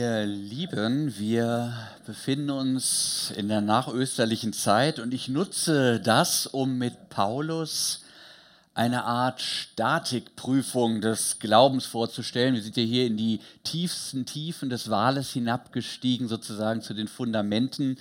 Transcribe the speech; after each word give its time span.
Ihr 0.00 0.24
Lieben, 0.24 1.18
wir 1.18 1.74
befinden 2.06 2.48
uns 2.48 3.34
in 3.36 3.48
der 3.48 3.60
nachösterlichen 3.60 4.54
Zeit 4.54 4.98
und 4.98 5.12
ich 5.12 5.28
nutze 5.28 6.00
das, 6.00 6.46
um 6.46 6.78
mit 6.78 7.10
Paulus 7.10 8.04
eine 8.72 9.04
Art 9.04 9.42
Statikprüfung 9.42 11.02
des 11.02 11.38
Glaubens 11.38 11.84
vorzustellen. 11.84 12.54
Wir 12.54 12.62
sind 12.62 12.78
ja 12.78 12.82
hier 12.82 13.04
in 13.04 13.18
die 13.18 13.40
tiefsten 13.62 14.24
Tiefen 14.24 14.70
des 14.70 14.88
Wales 14.88 15.32
hinabgestiegen, 15.32 16.28
sozusagen 16.28 16.80
zu 16.80 16.94
den 16.94 17.06
Fundamenten. 17.06 17.98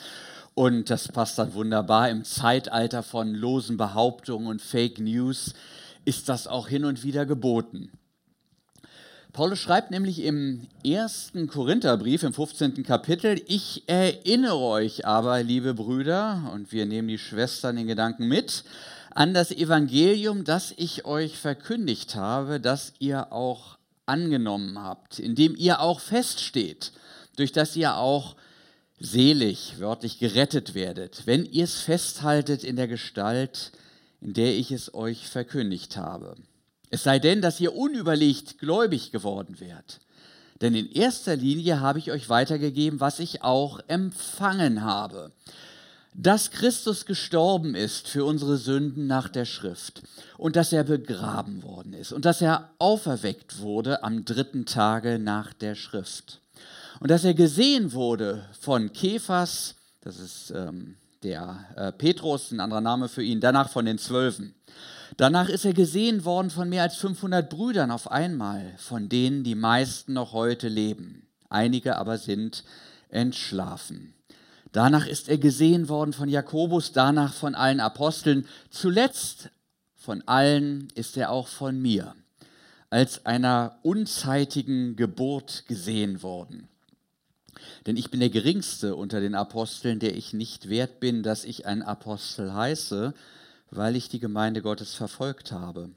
Und 0.56 0.90
das 0.90 1.10
passt 1.10 1.38
dann 1.38 1.54
wunderbar. 1.54 2.10
Im 2.10 2.24
Zeitalter 2.24 3.04
von 3.04 3.36
losen 3.36 3.76
Behauptungen 3.76 4.48
und 4.48 4.62
Fake 4.62 5.00
News 5.00 5.54
ist 6.06 6.30
das 6.30 6.48
auch 6.48 6.70
hin 6.70 6.86
und 6.86 7.04
wieder 7.04 7.26
geboten. 7.26 7.92
Paulus 9.40 9.60
schreibt 9.60 9.90
nämlich 9.90 10.22
im 10.24 10.68
ersten 10.86 11.48
Korintherbrief, 11.48 12.24
im 12.24 12.34
15. 12.34 12.84
Kapitel, 12.84 13.42
ich 13.48 13.84
erinnere 13.88 14.58
euch 14.58 15.06
aber, 15.06 15.42
liebe 15.44 15.74
Brüder, 15.74 16.52
und 16.54 16.74
wir 16.74 16.86
nehmen 16.86 17.08
die 17.08 17.18
Schwestern 17.18 17.78
in 17.78 17.88
Gedanken 17.88 18.28
mit, 18.28 18.66
an 19.12 19.34
das 19.34 19.52
Evangelium, 19.52 20.44
das 20.44 20.74
ich 20.76 21.06
euch 21.06 21.38
verkündigt 21.38 22.16
habe, 22.16 22.60
das 22.60 22.92
ihr 23.00 23.32
auch 23.32 23.78
angenommen 24.06 24.78
habt, 24.78 25.20
in 25.20 25.36
dem 25.36 25.56
ihr 25.56 25.80
auch 25.80 26.02
feststeht, 26.02 26.92
durch 27.38 27.54
das 27.54 27.78
ihr 27.78 27.96
auch 27.96 28.36
selig, 29.00 29.76
wörtlich 29.80 30.20
gerettet 30.20 30.74
werdet, 30.74 31.26
wenn 31.28 31.46
ihr 31.46 31.64
es 31.64 31.80
festhaltet 31.80 32.66
in 32.66 32.76
der 32.76 32.90
Gestalt, 32.90 33.72
in 34.20 34.34
der 34.34 34.58
ich 34.58 34.74
es 34.74 34.94
euch 34.94 35.30
verkündigt 35.30 35.96
habe. 35.96 36.36
Es 36.90 37.04
sei 37.04 37.20
denn, 37.20 37.42
dass 37.42 37.60
ihr 37.60 37.76
unüberlegt 37.76 38.58
gläubig 38.58 39.12
geworden 39.12 39.60
wärt. 39.60 40.00
Denn 40.62 40.76
in 40.76 40.92
erster 40.92 41.36
Linie 41.36 41.80
habe 41.80 42.00
ich 42.00 42.12
euch 42.12 42.30
weitergegeben, 42.30 43.00
was 43.00 43.20
ich 43.20 43.44
auch 43.44 43.80
empfangen 43.88 44.84
habe. 44.84 45.32
Dass 46.14 46.52
Christus 46.52 47.06
gestorben 47.06 47.76
ist 47.76 48.08
für 48.08 48.26
unsere 48.26 48.58
Sünden 48.58 49.08
nach 49.08 49.30
der 49.30 49.46
Schrift 49.46 50.02
und 50.38 50.56
dass 50.56 50.74
er 50.74 50.84
begraben 50.84 51.64
worden 51.64 51.94
ist 51.94 52.12
und 52.12 52.26
dass 52.26 52.42
er 52.42 52.72
auferweckt 52.80 53.60
wurde 53.60 54.04
am 54.04 54.26
dritten 54.26 54.66
Tage 54.66 55.20
nach 55.20 55.54
der 55.54 55.76
Schrift 55.76 56.42
und 57.00 57.10
dass 57.10 57.24
er 57.24 57.34
gesehen 57.34 57.94
wurde 57.94 58.44
von 58.60 58.92
Kephas, 58.92 59.76
das 60.02 60.20
ist 60.20 60.52
ähm, 60.52 60.96
der 61.24 61.66
äh, 61.76 61.92
Petrus, 61.92 62.52
ein 62.52 62.60
anderer 62.60 62.82
Name 62.82 63.08
für 63.08 63.24
ihn, 63.24 63.40
danach 63.40 63.70
von 63.70 63.86
den 63.86 63.98
Zwölfen. 63.98 64.54
Danach 65.20 65.50
ist 65.50 65.66
er 65.66 65.74
gesehen 65.74 66.24
worden 66.24 66.50
von 66.50 66.70
mehr 66.70 66.84
als 66.84 66.96
500 66.96 67.50
Brüdern 67.50 67.92
auf 67.92 68.10
einmal, 68.10 68.74
von 68.78 69.10
denen 69.10 69.44
die 69.44 69.54
meisten 69.54 70.14
noch 70.14 70.32
heute 70.32 70.70
leben. 70.70 71.28
Einige 71.50 71.98
aber 71.98 72.18
sind 72.18 72.64
entschlafen. 73.10 74.14
Danach 74.72 75.06
ist 75.06 75.28
er 75.28 75.38
gesehen 75.38 75.90
worden 75.90 76.14
von 76.14 76.30
Jakobus, 76.30 76.94
danach 76.94 77.34
von 77.34 77.54
allen 77.54 77.82
Aposteln. 77.82 78.48
Zuletzt 78.70 79.50
von 79.94 80.24
allen 80.26 80.88
ist 80.96 81.18
er 81.18 81.32
auch 81.32 81.50
von 81.50 81.82
mir 81.82 82.16
als 82.90 83.26
einer 83.26 83.78
unzeitigen 83.82 84.96
Geburt 84.96 85.66
gesehen 85.68 86.24
worden. 86.24 86.70
Denn 87.88 87.98
ich 87.98 88.10
bin 88.10 88.22
der 88.22 88.30
geringste 88.30 88.96
unter 88.96 89.20
den 89.20 89.36
Aposteln, 89.36 90.00
der 90.00 90.16
ich 90.16 90.32
nicht 90.32 90.70
wert 90.70 91.02
bin, 91.02 91.24
dass 91.24 91.44
ich 91.44 91.66
ein 91.66 91.82
Apostel 91.82 92.54
heiße, 92.54 93.14
weil 93.72 93.96
ich 93.96 94.10
die 94.10 94.20
Gemeinde 94.20 94.62
Gottes 94.62 94.94
verfolgt 94.94 95.52
habe. 95.52 95.90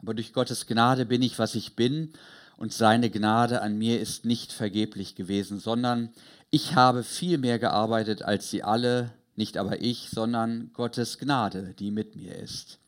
Aber 0.00 0.14
durch 0.14 0.32
Gottes 0.32 0.66
Gnade 0.66 1.06
bin 1.06 1.22
ich, 1.22 1.38
was 1.38 1.54
ich 1.54 1.76
bin, 1.76 2.12
und 2.56 2.72
seine 2.72 3.10
Gnade 3.10 3.60
an 3.62 3.76
mir 3.76 4.00
ist 4.00 4.24
nicht 4.24 4.52
vergeblich 4.52 5.14
gewesen, 5.14 5.58
sondern 5.58 6.10
ich 6.50 6.74
habe 6.74 7.02
viel 7.02 7.38
mehr 7.38 7.58
gearbeitet 7.58 8.22
als 8.22 8.50
sie 8.50 8.62
alle, 8.62 9.10
nicht 9.36 9.56
aber 9.56 9.80
ich, 9.80 10.10
sondern 10.10 10.70
Gottes 10.72 11.18
Gnade, 11.18 11.74
die 11.78 11.90
mit 11.90 12.14
mir 12.14 12.36
ist. 12.36 12.78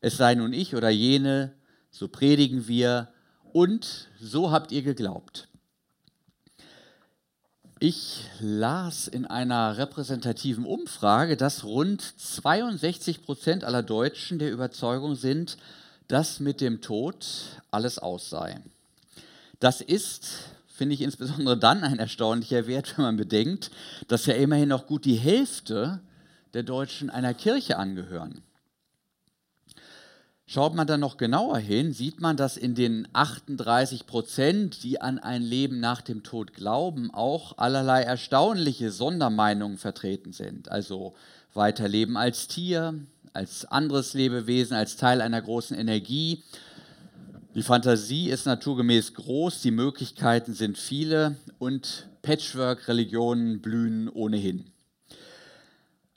Es 0.00 0.16
sei 0.16 0.34
nun 0.34 0.52
ich 0.52 0.74
oder 0.74 0.88
jene, 0.88 1.52
so 1.90 2.08
predigen 2.08 2.68
wir, 2.68 3.08
und 3.52 4.08
so 4.20 4.50
habt 4.50 4.72
ihr 4.72 4.82
geglaubt. 4.82 5.48
Ich 7.84 8.20
las 8.38 9.08
in 9.08 9.26
einer 9.26 9.76
repräsentativen 9.76 10.64
Umfrage, 10.64 11.36
dass 11.36 11.64
rund 11.64 12.00
62 12.00 13.24
Prozent 13.24 13.64
aller 13.64 13.82
Deutschen 13.82 14.38
der 14.38 14.52
Überzeugung 14.52 15.16
sind, 15.16 15.56
dass 16.06 16.38
mit 16.38 16.60
dem 16.60 16.80
Tod 16.80 17.26
alles 17.72 17.98
aus 17.98 18.30
sei. 18.30 18.60
Das 19.58 19.80
ist, 19.80 20.28
finde 20.68 20.94
ich 20.94 21.00
insbesondere 21.00 21.58
dann 21.58 21.82
ein 21.82 21.98
erstaunlicher 21.98 22.68
Wert, 22.68 22.96
wenn 22.96 23.04
man 23.04 23.16
bedenkt, 23.16 23.72
dass 24.06 24.26
ja 24.26 24.34
immerhin 24.34 24.68
noch 24.68 24.86
gut 24.86 25.04
die 25.04 25.16
Hälfte 25.16 25.98
der 26.54 26.62
Deutschen 26.62 27.10
einer 27.10 27.34
Kirche 27.34 27.78
angehören. 27.78 28.42
Schaut 30.52 30.74
man 30.74 30.86
dann 30.86 31.00
noch 31.00 31.16
genauer 31.16 31.56
hin, 31.56 31.94
sieht 31.94 32.20
man, 32.20 32.36
dass 32.36 32.58
in 32.58 32.74
den 32.74 33.08
38 33.14 34.06
Prozent, 34.06 34.82
die 34.82 35.00
an 35.00 35.18
ein 35.18 35.40
Leben 35.40 35.80
nach 35.80 36.02
dem 36.02 36.22
Tod 36.22 36.52
glauben, 36.52 37.10
auch 37.10 37.56
allerlei 37.56 38.02
erstaunliche 38.02 38.90
Sondermeinungen 38.90 39.78
vertreten 39.78 40.34
sind. 40.34 40.70
Also 40.70 41.14
weiterleben 41.54 42.18
als 42.18 42.48
Tier, 42.48 42.92
als 43.32 43.64
anderes 43.64 44.12
Lebewesen, 44.12 44.76
als 44.76 44.98
Teil 44.98 45.22
einer 45.22 45.40
großen 45.40 45.74
Energie. 45.74 46.42
Die 47.54 47.62
Fantasie 47.62 48.28
ist 48.28 48.44
naturgemäß 48.44 49.14
groß, 49.14 49.62
die 49.62 49.70
Möglichkeiten 49.70 50.52
sind 50.52 50.76
viele 50.76 51.36
und 51.58 52.08
Patchwork-Religionen 52.20 53.62
blühen 53.62 54.10
ohnehin. 54.10 54.71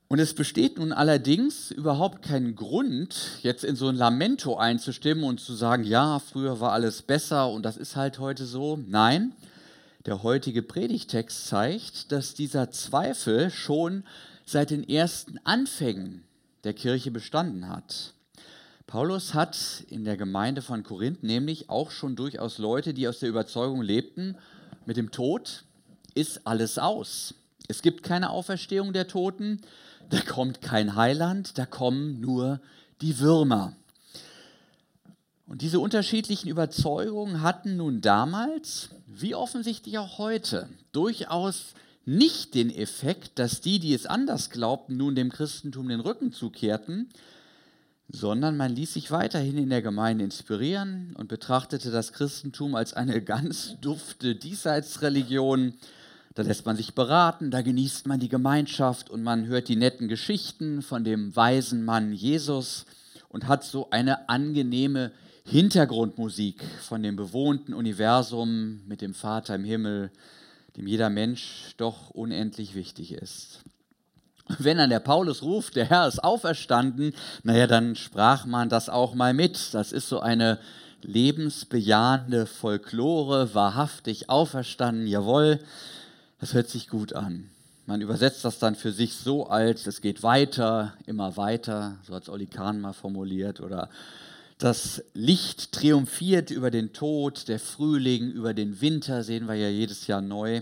Und 0.07 0.19
es 0.19 0.35
besteht 0.35 0.77
nun 0.77 0.91
allerdings 0.93 1.71
überhaupt 1.71 2.21
kein 2.21 2.55
Grund, 2.55 3.39
jetzt 3.41 3.63
in 3.63 3.75
so 3.75 3.87
ein 3.87 3.95
Lamento 3.95 4.55
einzustimmen 4.55 5.23
und 5.23 5.39
zu 5.39 5.53
sagen, 5.53 5.83
ja, 5.83 6.19
früher 6.19 6.59
war 6.59 6.73
alles 6.73 7.01
besser 7.01 7.49
und 7.49 7.63
das 7.63 7.75
ist 7.75 7.95
halt 7.95 8.19
heute 8.19 8.45
so. 8.45 8.79
Nein, 8.87 9.33
der 10.05 10.21
heutige 10.21 10.61
Predigtext 10.61 11.47
zeigt, 11.47 12.11
dass 12.11 12.35
dieser 12.35 12.69
Zweifel 12.69 13.49
schon 13.49 14.03
seit 14.45 14.69
den 14.69 14.87
ersten 14.87 15.39
Anfängen 15.43 16.23
der 16.63 16.73
Kirche 16.73 17.09
bestanden 17.09 17.67
hat. 17.67 18.13
Paulus 18.85 19.33
hat 19.33 19.57
in 19.89 20.05
der 20.05 20.17
Gemeinde 20.17 20.61
von 20.61 20.83
Korinth 20.83 21.23
nämlich 21.23 21.71
auch 21.71 21.89
schon 21.89 22.15
durchaus 22.15 22.59
Leute, 22.59 22.93
die 22.93 23.07
aus 23.07 23.19
der 23.19 23.29
Überzeugung 23.29 23.81
lebten, 23.81 24.37
mit 24.85 24.97
dem 24.97 25.09
Tod 25.09 25.63
ist 26.13 26.45
alles 26.45 26.77
aus. 26.77 27.33
Es 27.67 27.81
gibt 27.81 28.03
keine 28.03 28.29
Auferstehung 28.29 28.93
der 28.93 29.07
Toten, 29.07 29.61
da 30.09 30.21
kommt 30.21 30.61
kein 30.61 30.95
Heiland, 30.95 31.57
da 31.57 31.65
kommen 31.65 32.19
nur 32.19 32.59
die 33.01 33.19
Würmer. 33.19 33.73
Und 35.47 35.61
diese 35.61 35.79
unterschiedlichen 35.79 36.49
Überzeugungen 36.49 37.41
hatten 37.41 37.77
nun 37.77 38.01
damals, 38.01 38.89
wie 39.07 39.35
offensichtlich 39.35 39.97
auch 39.97 40.17
heute, 40.17 40.69
durchaus 40.91 41.73
nicht 42.05 42.53
den 42.53 42.73
Effekt, 42.73 43.37
dass 43.39 43.61
die, 43.61 43.79
die 43.79 43.93
es 43.93 44.05
anders 44.05 44.49
glaubten, 44.49 44.97
nun 44.97 45.15
dem 45.15 45.31
Christentum 45.31 45.89
den 45.89 45.99
Rücken 45.99 46.31
zukehrten, 46.31 47.09
sondern 48.07 48.57
man 48.57 48.73
ließ 48.73 48.93
sich 48.93 49.11
weiterhin 49.11 49.57
in 49.57 49.69
der 49.69 49.81
Gemeinde 49.81 50.23
inspirieren 50.23 51.15
und 51.17 51.27
betrachtete 51.27 51.91
das 51.91 52.13
Christentum 52.13 52.75
als 52.75 52.93
eine 52.93 53.21
ganz 53.23 53.75
dufte 53.81 54.35
Diesseitsreligion, 54.35 55.73
da 56.35 56.43
lässt 56.43 56.65
man 56.65 56.75
sich 56.75 56.93
beraten, 56.93 57.49
da 57.49 57.61
genießt 57.61 58.07
man 58.07 58.19
die 58.19 58.29
Gemeinschaft 58.29 59.09
und 59.09 59.23
man 59.23 59.47
hört 59.47 59.69
die 59.69 59.77
netten 59.77 60.09
Geschichten 60.09 60.81
von 60.81 61.05
dem 61.05 61.33
weisen 61.33 61.85
Mann 61.85 62.11
Jesus 62.11 62.85
und 63.29 63.47
hat 63.47 63.63
so 63.63 63.89
eine 63.89 64.27
angenehme 64.27 65.11
Hintergrundmusik 65.45 66.61
von 66.81 67.01
dem 67.03 67.15
bewohnten 67.15 67.73
Universum 67.73 68.81
mit 68.85 69.01
dem 69.01 69.13
Vater 69.13 69.55
im 69.55 69.63
Himmel, 69.63 70.11
dem 70.75 70.87
jeder 70.87 71.09
Mensch 71.09 71.73
doch 71.77 72.09
unendlich 72.09 72.75
wichtig 72.75 73.13
ist. 73.13 73.61
Wenn 74.59 74.77
dann 74.77 74.89
der 74.89 74.99
Paulus 74.99 75.41
ruft, 75.41 75.77
der 75.77 75.85
Herr 75.85 76.07
ist 76.07 76.21
auferstanden, 76.23 77.13
naja, 77.43 77.65
dann 77.65 77.95
sprach 77.95 78.45
man 78.45 78.67
das 78.67 78.89
auch 78.89 79.15
mal 79.15 79.33
mit. 79.33 79.73
Das 79.73 79.91
ist 79.91 80.09
so 80.09 80.19
eine 80.19 80.59
lebensbejahende 81.01 82.45
Folklore, 82.45 83.53
wahrhaftig 83.53 84.29
auferstanden, 84.29 85.07
jawohl. 85.07 85.59
Das 86.39 86.53
hört 86.53 86.69
sich 86.69 86.89
gut 86.89 87.13
an. 87.13 87.49
Man 87.85 88.01
übersetzt 88.01 88.43
das 88.43 88.59
dann 88.59 88.75
für 88.75 88.91
sich 88.91 89.13
so 89.13 89.47
als, 89.47 89.87
es 89.87 90.01
geht 90.01 90.23
weiter, 90.23 90.95
immer 91.05 91.37
weiter, 91.37 91.97
so 92.03 92.15
hat 92.15 92.23
es 92.23 92.29
Olli 92.29 92.47
Kahn 92.47 92.81
mal 92.81 92.93
formuliert, 92.93 93.61
oder 93.61 93.89
das 94.57 95.03
Licht 95.13 95.71
triumphiert 95.71 96.49
über 96.49 96.71
den 96.71 96.93
Tod, 96.93 97.47
der 97.47 97.59
Frühling 97.59 98.31
über 98.31 98.53
den 98.53 98.81
Winter 98.81 99.23
sehen 99.23 99.47
wir 99.47 99.55
ja 99.55 99.69
jedes 99.69 100.07
Jahr 100.07 100.21
neu. 100.21 100.61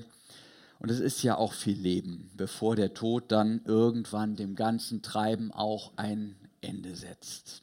Und 0.80 0.92
es 0.92 1.00
ist 1.00 1.24
ja 1.24 1.38
auch 1.38 1.54
viel 1.54 1.80
Leben, 1.80 2.30
bevor 2.36 2.76
der 2.76 2.94
Tod 2.94 3.32
dann 3.32 3.62
irgendwann 3.64 4.36
dem 4.36 4.56
ganzen 4.56 5.02
Treiben 5.02 5.52
auch 5.54 5.94
ein 5.96 6.36
Ende 6.60 6.96
setzt. 6.96 7.62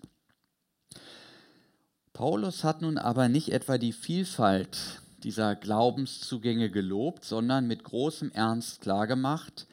Paulus 2.14 2.64
hat 2.64 2.80
nun 2.80 2.96
aber 2.96 3.28
nicht 3.28 3.50
etwa 3.50 3.76
die 3.76 3.92
Vielfalt 3.92 5.02
dieser 5.24 5.54
Glaubenszugänge 5.54 6.70
gelobt, 6.70 7.24
sondern 7.24 7.66
mit 7.66 7.84
großem 7.84 8.30
Ernst 8.32 8.80
klargemacht, 8.80 9.66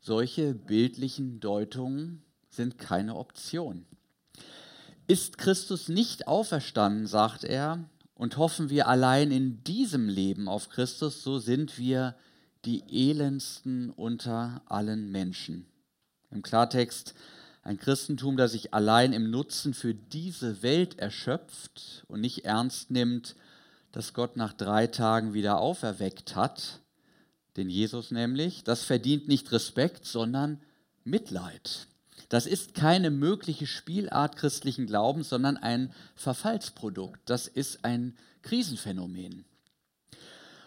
solche 0.00 0.54
bildlichen 0.54 1.40
Deutungen 1.40 2.22
sind 2.50 2.78
keine 2.78 3.16
Option. 3.16 3.86
Ist 5.06 5.38
Christus 5.38 5.88
nicht 5.88 6.28
auferstanden, 6.28 7.06
sagt 7.06 7.44
er, 7.44 7.88
und 8.14 8.36
hoffen 8.36 8.68
wir 8.68 8.88
allein 8.88 9.30
in 9.30 9.62
diesem 9.64 10.08
Leben 10.08 10.48
auf 10.48 10.68
Christus, 10.68 11.22
so 11.22 11.38
sind 11.38 11.78
wir 11.78 12.16
die 12.64 12.82
elendsten 12.90 13.90
unter 13.90 14.62
allen 14.66 15.12
Menschen. 15.12 15.66
Im 16.30 16.42
Klartext, 16.42 17.14
ein 17.62 17.78
Christentum, 17.78 18.36
das 18.36 18.52
sich 18.52 18.74
allein 18.74 19.12
im 19.12 19.30
Nutzen 19.30 19.72
für 19.72 19.94
diese 19.94 20.62
Welt 20.62 20.98
erschöpft 20.98 22.04
und 22.08 22.20
nicht 22.20 22.44
ernst 22.44 22.90
nimmt, 22.90 23.36
dass 23.92 24.14
Gott 24.14 24.36
nach 24.36 24.52
drei 24.52 24.86
Tagen 24.86 25.34
wieder 25.34 25.58
auferweckt 25.58 26.36
hat, 26.36 26.80
den 27.56 27.70
Jesus 27.70 28.10
nämlich, 28.10 28.64
das 28.64 28.84
verdient 28.84 29.28
nicht 29.28 29.50
Respekt, 29.52 30.04
sondern 30.04 30.60
Mitleid. 31.04 31.88
Das 32.28 32.46
ist 32.46 32.74
keine 32.74 33.10
mögliche 33.10 33.66
Spielart 33.66 34.36
christlichen 34.36 34.86
Glaubens, 34.86 35.30
sondern 35.30 35.56
ein 35.56 35.92
Verfallsprodukt. 36.14 37.20
Das 37.24 37.46
ist 37.46 37.84
ein 37.84 38.16
Krisenphänomen. 38.42 39.44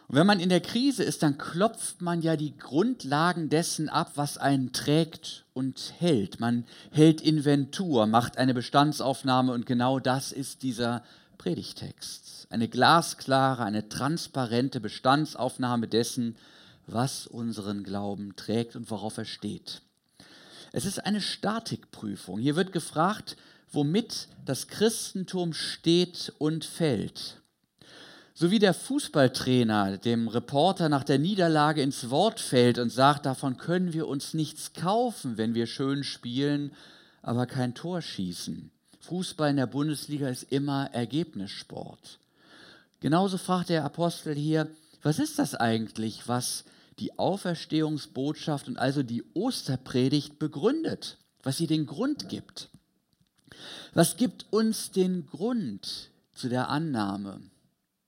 Und 0.08 0.18
wenn 0.18 0.28
man 0.28 0.42
in 0.42 0.50
der 0.50 0.60
Krise 0.60 1.04
ist, 1.04 1.24
dann 1.24 1.38
klopft 1.38 2.02
man 2.02 2.22
ja 2.22 2.36
die 2.36 2.58
Grundlagen 2.58 3.48
dessen 3.48 3.88
ab, 3.88 4.12
was 4.16 4.38
einen 4.38 4.74
trägt 4.74 5.46
und 5.54 5.94
hält. 6.00 6.42
Man 6.42 6.66
hält 6.92 7.22
Inventur, 7.22 8.08
macht 8.08 8.38
eine 8.38 8.54
Bestandsaufnahme 8.54 9.54
und 9.54 9.66
genau 9.66 10.00
das 10.00 10.34
ist 10.34 10.64
dieser 10.64 11.02
Predigtext. 11.42 12.46
Eine 12.52 12.68
glasklare, 12.68 13.64
eine 13.64 13.90
transparente 13.90 14.80
Bestandsaufnahme 14.80 15.88
dessen, 15.88 16.36
was 16.86 17.26
unseren 17.26 17.84
Glauben 17.84 18.36
trägt 18.36 18.76
und 18.76 18.92
worauf 18.92 19.18
er 19.18 19.26
steht. 19.26 19.82
Es 20.72 20.86
ist 20.86 21.04
eine 21.04 21.20
Statikprüfung. 21.20 22.40
Hier 22.40 22.56
wird 22.56 22.72
gefragt, 22.72 23.38
womit 23.72 24.28
das 24.46 24.68
Christentum 24.68 25.54
steht 25.54 26.32
und 26.38 26.64
fällt. 26.64 27.42
So 28.36 28.52
wie 28.52 28.60
der 28.60 28.76
Fußballtrainer 28.76 29.98
dem 29.98 30.28
Reporter 30.28 30.90
nach 30.90 31.04
der 31.04 31.18
Niederlage 31.18 31.82
ins 31.82 32.12
Wort 32.12 32.40
fällt 32.40 32.78
und 32.78 32.92
sagt, 32.92 33.26
davon 33.26 33.58
können 33.58 33.94
wir 33.94 34.08
uns 34.08 34.36
nichts 34.36 34.74
kaufen, 34.74 35.38
wenn 35.38 35.56
wir 35.56 35.66
schön 35.66 36.04
spielen, 36.04 36.72
aber 37.24 37.48
kein 37.48 37.74
Tor 37.74 38.04
schießen. 38.04 38.70
Fußball 39.02 39.50
in 39.50 39.58
der 39.58 39.68
Bundesliga 39.68 40.30
ist 40.30 40.44
immer 40.52 40.94
Ergebnissport. 40.94 42.20
Genauso 43.00 43.38
fragt 43.38 43.70
der 43.70 43.84
Apostel 43.84 44.36
hier, 44.36 44.70
was 45.02 45.20
ist 45.20 45.40
das 45.40 45.56
eigentlich, 45.56 46.28
was 46.28 46.64
die 47.00 47.18
Auferstehungsbotschaft 47.18 48.68
und 48.68 48.78
also 48.78 49.02
die 49.02 49.24
Osterpredigt 49.34 50.38
begründet, 50.38 51.18
was 51.42 51.58
sie 51.58 51.66
den 51.66 51.88
Grund 51.88 52.30
gibt. 52.30 52.70
Was 53.94 54.18
gibt 54.18 54.46
uns 54.52 54.92
den 54.92 55.26
Grund 55.26 56.12
zu 56.34 56.48
der 56.48 56.70
Annahme, 56.70 57.42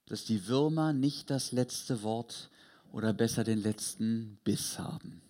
dass 0.07 0.25
die 0.25 0.48
Würmer 0.48 0.94
nicht 0.94 1.31
das 1.31 1.51
letzte 1.51 2.04
Wort 2.04 2.50
oder 2.92 3.13
besser 3.13 3.44
den 3.44 3.63
letzten 3.63 4.38
Biss 4.44 4.78
haben? 4.78 5.24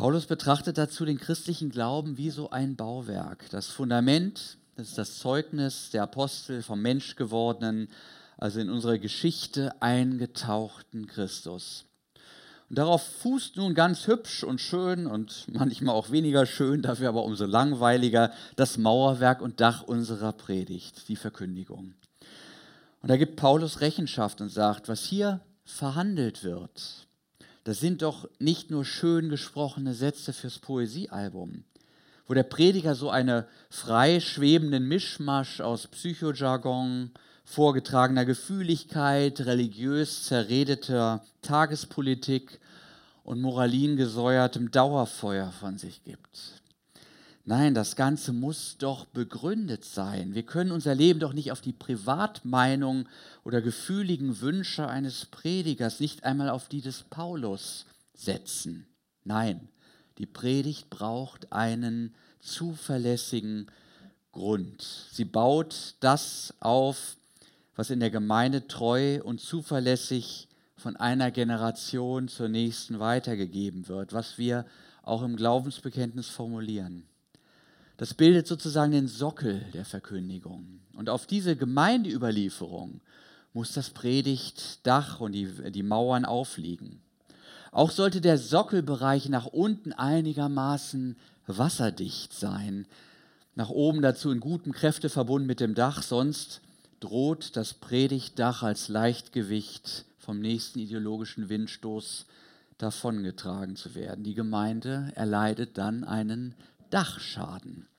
Paulus 0.00 0.24
betrachtet 0.24 0.78
dazu 0.78 1.04
den 1.04 1.18
christlichen 1.18 1.68
Glauben 1.68 2.16
wie 2.16 2.30
so 2.30 2.48
ein 2.48 2.74
Bauwerk. 2.74 3.50
Das 3.50 3.66
Fundament, 3.66 4.56
das 4.76 4.88
ist 4.88 4.96
das 4.96 5.18
Zeugnis 5.18 5.90
der 5.90 6.04
Apostel 6.04 6.62
vom 6.62 6.80
Menschgewordenen, 6.80 7.90
also 8.38 8.60
in 8.60 8.70
unsere 8.70 8.98
Geschichte 8.98 9.74
eingetauchten 9.82 11.06
Christus. 11.06 11.84
Und 12.70 12.78
darauf 12.78 13.02
fußt 13.02 13.58
nun 13.58 13.74
ganz 13.74 14.06
hübsch 14.06 14.42
und 14.42 14.62
schön 14.62 15.06
und 15.06 15.44
manchmal 15.52 15.94
auch 15.94 16.10
weniger 16.10 16.46
schön, 16.46 16.80
dafür 16.80 17.10
aber 17.10 17.24
umso 17.24 17.44
langweiliger, 17.44 18.32
das 18.56 18.78
Mauerwerk 18.78 19.42
und 19.42 19.60
Dach 19.60 19.82
unserer 19.82 20.32
Predigt, 20.32 21.08
die 21.08 21.16
Verkündigung. 21.16 21.92
Und 23.02 23.10
da 23.10 23.18
gibt 23.18 23.36
Paulus 23.36 23.82
Rechenschaft 23.82 24.40
und 24.40 24.48
sagt, 24.48 24.88
was 24.88 25.04
hier 25.04 25.42
verhandelt 25.66 26.42
wird, 26.42 27.06
das 27.70 27.78
sind 27.78 28.02
doch 28.02 28.28
nicht 28.40 28.72
nur 28.72 28.84
schön 28.84 29.28
gesprochene 29.28 29.94
Sätze 29.94 30.32
fürs 30.32 30.58
Poesiealbum, 30.58 31.62
wo 32.26 32.34
der 32.34 32.42
Prediger 32.42 32.96
so 32.96 33.10
eine 33.10 33.46
frei 33.68 34.18
schwebenden 34.18 34.88
Mischmasch 34.88 35.60
aus 35.60 35.86
Psychojargon, 35.86 37.12
vorgetragener 37.44 38.24
Gefühligkeit, 38.24 39.42
religiös 39.42 40.24
zerredeter 40.24 41.24
Tagespolitik 41.42 42.58
und 43.22 43.40
moraliengesäuertem 43.40 44.72
Dauerfeuer 44.72 45.52
von 45.52 45.78
sich 45.78 46.02
gibt. 46.02 46.60
Nein, 47.50 47.74
das 47.74 47.96
Ganze 47.96 48.32
muss 48.32 48.76
doch 48.78 49.06
begründet 49.06 49.84
sein. 49.84 50.36
Wir 50.36 50.44
können 50.44 50.70
unser 50.70 50.94
Leben 50.94 51.18
doch 51.18 51.32
nicht 51.32 51.50
auf 51.50 51.60
die 51.60 51.72
Privatmeinung 51.72 53.08
oder 53.42 53.60
gefühligen 53.60 54.40
Wünsche 54.40 54.86
eines 54.86 55.26
Predigers, 55.26 55.98
nicht 55.98 56.22
einmal 56.22 56.48
auf 56.48 56.68
die 56.68 56.80
des 56.80 57.02
Paulus 57.02 57.86
setzen. 58.14 58.86
Nein, 59.24 59.68
die 60.18 60.26
Predigt 60.26 60.90
braucht 60.90 61.52
einen 61.52 62.14
zuverlässigen 62.38 63.66
Grund. 64.30 65.08
Sie 65.10 65.24
baut 65.24 65.96
das 65.98 66.54
auf, 66.60 67.16
was 67.74 67.90
in 67.90 67.98
der 67.98 68.10
Gemeinde 68.10 68.68
treu 68.68 69.20
und 69.24 69.40
zuverlässig 69.40 70.46
von 70.76 70.94
einer 70.94 71.32
Generation 71.32 72.28
zur 72.28 72.48
nächsten 72.48 73.00
weitergegeben 73.00 73.88
wird, 73.88 74.12
was 74.12 74.38
wir 74.38 74.66
auch 75.02 75.24
im 75.24 75.34
Glaubensbekenntnis 75.34 76.28
formulieren. 76.28 77.09
Das 78.00 78.14
bildet 78.14 78.46
sozusagen 78.46 78.92
den 78.92 79.08
Sockel 79.08 79.62
der 79.74 79.84
Verkündigung. 79.84 80.80
Und 80.94 81.10
auf 81.10 81.26
diese 81.26 81.54
Gemeindeüberlieferung 81.54 83.02
muss 83.52 83.74
das 83.74 83.90
Predigtdach 83.90 85.20
und 85.20 85.32
die, 85.32 85.70
die 85.70 85.82
Mauern 85.82 86.24
aufliegen. 86.24 87.02
Auch 87.72 87.90
sollte 87.90 88.22
der 88.22 88.38
Sockelbereich 88.38 89.28
nach 89.28 89.44
unten 89.44 89.92
einigermaßen 89.92 91.14
wasserdicht 91.46 92.32
sein. 92.32 92.86
Nach 93.54 93.68
oben 93.68 94.00
dazu 94.00 94.30
in 94.30 94.40
gutem 94.40 94.72
Kräfteverbund 94.72 95.46
mit 95.46 95.60
dem 95.60 95.74
Dach, 95.74 96.02
sonst 96.02 96.62
droht 97.00 97.54
das 97.54 97.74
Predigtdach 97.74 98.62
als 98.62 98.88
Leichtgewicht 98.88 100.06
vom 100.16 100.40
nächsten 100.40 100.78
ideologischen 100.78 101.50
Windstoß 101.50 102.24
davongetragen 102.78 103.76
zu 103.76 103.94
werden. 103.94 104.24
Die 104.24 104.32
Gemeinde 104.32 105.12
erleidet 105.16 105.76
dann 105.76 106.02
einen 106.02 106.54
Dachschaden. 106.88 107.89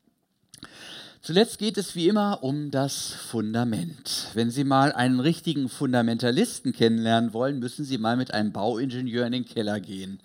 Zuletzt 1.21 1.59
geht 1.59 1.77
es 1.77 1.95
wie 1.95 2.07
immer 2.07 2.43
um 2.43 2.71
das 2.71 3.13
Fundament. 3.13 4.29
Wenn 4.33 4.49
Sie 4.49 4.63
mal 4.63 4.91
einen 4.91 5.19
richtigen 5.19 5.69
Fundamentalisten 5.69 6.73
kennenlernen 6.73 7.31
wollen, 7.31 7.59
müssen 7.59 7.85
Sie 7.85 7.99
mal 7.99 8.17
mit 8.17 8.33
einem 8.33 8.51
Bauingenieur 8.51 9.27
in 9.27 9.31
den 9.31 9.45
Keller 9.45 9.79
gehen. 9.79 10.19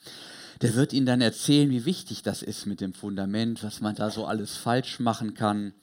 Der 0.62 0.74
wird 0.74 0.94
Ihnen 0.94 1.04
dann 1.04 1.20
erzählen, 1.20 1.68
wie 1.68 1.84
wichtig 1.84 2.22
das 2.22 2.42
ist 2.42 2.64
mit 2.64 2.80
dem 2.80 2.94
Fundament, 2.94 3.62
was 3.62 3.82
man 3.82 3.94
da 3.94 4.10
so 4.10 4.24
alles 4.24 4.56
falsch 4.56 4.98
machen 4.98 5.34
kann. 5.34 5.74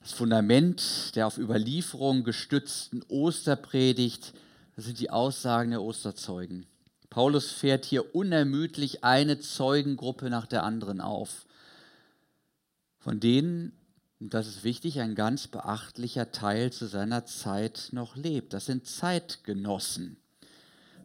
Das 0.00 0.12
Fundament 0.12 1.14
der 1.16 1.26
auf 1.26 1.36
Überlieferung 1.36 2.24
gestützten 2.24 3.02
Osterpredigt, 3.08 4.32
das 4.74 4.86
sind 4.86 5.00
die 5.00 5.10
Aussagen 5.10 5.72
der 5.72 5.82
Osterzeugen. 5.82 6.64
Paulus 7.10 7.50
fährt 7.50 7.84
hier 7.84 8.14
unermüdlich 8.14 9.04
eine 9.04 9.38
Zeugengruppe 9.38 10.30
nach 10.30 10.46
der 10.46 10.62
anderen 10.62 11.02
auf, 11.02 11.44
von 12.98 13.20
denen, 13.20 13.72
und 14.18 14.32
das 14.32 14.46
ist 14.46 14.64
wichtig, 14.64 15.00
ein 15.00 15.14
ganz 15.14 15.46
beachtlicher 15.46 16.32
Teil 16.32 16.72
zu 16.72 16.86
seiner 16.86 17.26
Zeit 17.26 17.88
noch 17.92 18.16
lebt. 18.16 18.54
Das 18.54 18.66
sind 18.66 18.86
Zeitgenossen. 18.86 20.16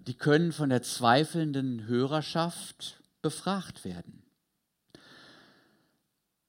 Die 0.07 0.13
können 0.13 0.51
von 0.51 0.69
der 0.69 0.81
zweifelnden 0.81 1.87
Hörerschaft 1.87 3.01
befragt 3.21 3.83
werden. 3.83 4.23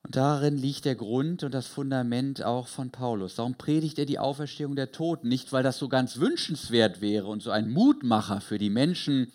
Und 0.05 0.17
darin 0.17 0.57
liegt 0.57 0.85
der 0.85 0.95
Grund 0.95 1.43
und 1.43 1.53
das 1.53 1.67
Fundament 1.67 2.43
auch 2.43 2.67
von 2.69 2.91
Paulus. 2.91 3.37
Darum 3.37 3.55
predigt 3.55 3.99
er 3.99 4.07
die 4.07 4.19
Auferstehung 4.19 4.75
der 4.77 4.93
Toten. 4.93 5.29
Nicht, 5.29 5.53
weil 5.53 5.63
das 5.63 5.79
so 5.79 5.89
ganz 5.89 6.17
wünschenswert 6.19 7.01
wäre 7.01 7.27
und 7.27 7.43
so 7.43 7.51
ein 7.51 7.71
Mutmacher 7.71 8.41
für 8.41 8.59
die 8.59 8.71
Menschen, 8.71 9.33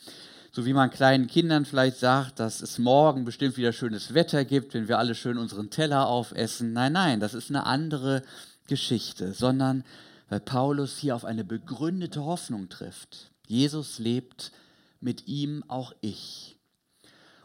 so 0.52 0.66
wie 0.66 0.74
man 0.74 0.90
kleinen 0.90 1.28
Kindern 1.28 1.66
vielleicht 1.66 1.98
sagt, 1.98 2.40
dass 2.40 2.62
es 2.62 2.80
morgen 2.80 3.26
bestimmt 3.26 3.58
wieder 3.58 3.74
schönes 3.74 4.14
Wetter 4.14 4.46
gibt, 4.46 4.74
wenn 4.74 4.88
wir 4.88 4.98
alle 4.98 5.16
schön 5.16 5.38
unseren 5.38 5.70
Teller 5.70 6.08
aufessen. 6.08 6.74
Nein, 6.74 6.94
nein, 6.94 7.20
das 7.20 7.34
ist 7.34 7.50
eine 7.50 7.66
andere 7.66 8.24
Geschichte, 8.68 9.34
sondern 9.34 9.84
weil 10.30 10.40
Paulus 10.40 10.98
hier 10.98 11.16
auf 11.16 11.26
eine 11.26 11.44
begründete 11.44 12.26
Hoffnung 12.26 12.70
trifft. 12.70 13.32
Jesus 13.48 14.00
lebt, 14.00 14.52
mit 15.00 15.28
ihm 15.28 15.64
auch 15.68 15.94
ich. 16.02 16.58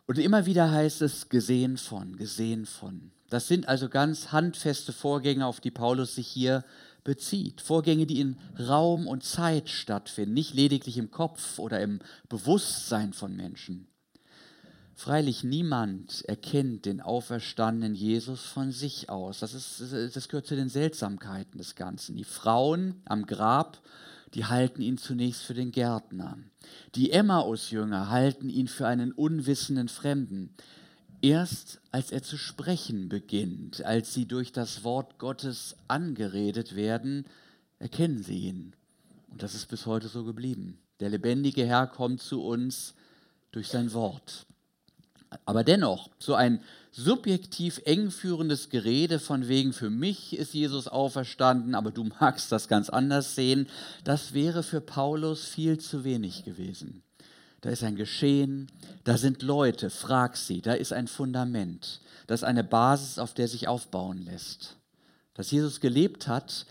Und 0.07 0.19
immer 0.19 0.47
wieder 0.47 0.71
heißt 0.71 1.03
es 1.03 1.29
gesehen 1.29 1.77
von, 1.77 2.17
gesehen 2.17 2.67
von. 2.67 3.13
Das 3.31 3.49
sind 3.49 3.69
also 3.69 3.89
ganz 3.89 4.33
handfeste 4.33 4.93
Vorgänge, 4.93 5.47
auf 5.47 5.61
die 5.61 5.71
Paulus 5.71 6.17
sich 6.17 6.27
hier 6.27 6.65
bezieht. 7.05 7.61
Vorgänge, 7.61 8.07
die 8.07 8.21
in 8.21 8.37
Raum 8.59 9.07
und 9.07 9.25
Zeit 9.25 9.69
stattfinden, 9.69 10.35
nicht 10.35 10.55
lediglich 10.55 10.99
im 10.99 11.11
Kopf 11.11 11.59
oder 11.59 11.81
im 11.81 12.01
Bewusstsein 12.29 13.13
von 13.13 13.35
Menschen. 13.35 13.89
Freilich 14.95 15.43
niemand 15.43 16.23
erkennt 16.27 16.85
den 16.85 17.01
auferstandenen 17.01 17.95
Jesus 17.95 18.43
von 18.43 18.71
sich 18.71 19.11
aus. 19.11 19.41
Das, 19.41 19.53
ist, 19.53 19.93
das 20.15 20.29
gehört 20.29 20.47
zu 20.47 20.55
den 20.55 20.69
Seltsamkeiten 20.69 21.59
des 21.59 21.75
Ganzen. 21.75 22.15
Die 22.15 22.25
Frauen 22.25 23.01
am 23.07 23.27
Grab, 23.27 23.83
die 24.35 24.45
halten 24.45 24.81
ihn 24.81 24.99
zunächst 24.99 25.43
für 25.43 25.55
den 25.55 25.73
Gärtner. 25.73 26.39
Die 26.95 27.11
Emmaus-Jünger 27.11 28.11
halten 28.11 28.49
ihn 28.49 28.69
für 28.69 28.87
einen 28.87 29.13
unwissenden 29.13 29.89
Fremden. 29.89 30.55
Erst 31.23 31.81
als 31.93 32.11
er 32.11 32.25
zu 32.25 32.37
sprechen 32.37 33.09
beginnt, 33.09 33.85
als 33.85 34.13
sie 34.13 34.27
durch 34.27 34.51
das 34.51 34.83
Wort 34.83 35.19
Gottes 35.19 35.77
angeredet 35.87 36.75
werden, 36.75 37.27
erkennen 37.79 38.25
sie 38.25 38.41
ihn. 38.41 38.75
Und 39.31 39.41
das 39.41 39.55
ist 39.55 39.69
bis 39.69 39.87
heute 39.87 40.09
so 40.09 40.25
geblieben. 40.25 40.79
Der 40.99 41.11
lebendige 41.11 41.65
Herr 41.65 41.87
kommt 41.87 42.21
zu 42.21 42.43
uns 42.43 42.95
durch 43.53 43.69
sein 43.69 43.93
Wort. 43.93 44.47
Aber 45.47 45.63
dennoch, 45.63 46.11
so 46.19 46.35
ein 46.35 46.61
subjektiv 46.91 47.81
eng 47.85 48.11
führendes 48.11 48.69
Gerede 48.69 49.21
von 49.21 49.47
wegen, 49.47 49.73
für 49.73 49.91
mich 49.91 50.37
ist 50.37 50.55
Jesus 50.55 50.89
auferstanden, 50.89 51.77
aber 51.77 51.93
du 51.93 52.05
magst 52.21 52.51
das 52.51 52.67
ganz 52.67 52.91
anders 52.91 53.37
sehen, 53.37 53.69
das 54.03 54.35
wäre 54.35 54.65
für 54.65 54.81
Paulus 54.81 55.45
viel 55.45 55.79
zu 55.79 56.03
wenig 56.03 56.45
gewesen. 56.45 57.03
Da 57.63 57.71
ist 57.71 57.83
ein 57.83 57.97
Geschehen, 57.97 58.71
da 59.05 59.17
sind 59.17 59.43
Leute, 59.43 59.89
frag 59.89 60.37
sie, 60.37 60.61
da 60.61 60.75
ist 60.75 60.93
ein 60.93 61.09
Fundament, 61.09 62.01
das 62.27 62.41
ist 62.41 62.45
eine 62.45 62.65
Basis, 62.65 63.19
auf 63.19 63.35
der 63.35 63.49
sich 63.49 63.69
aufbauen 63.69 64.19
lässt. 64.19 64.77
Dass 65.35 65.51
Jesus 65.51 65.81
gelebt 65.81 66.29
hat, 66.29 66.67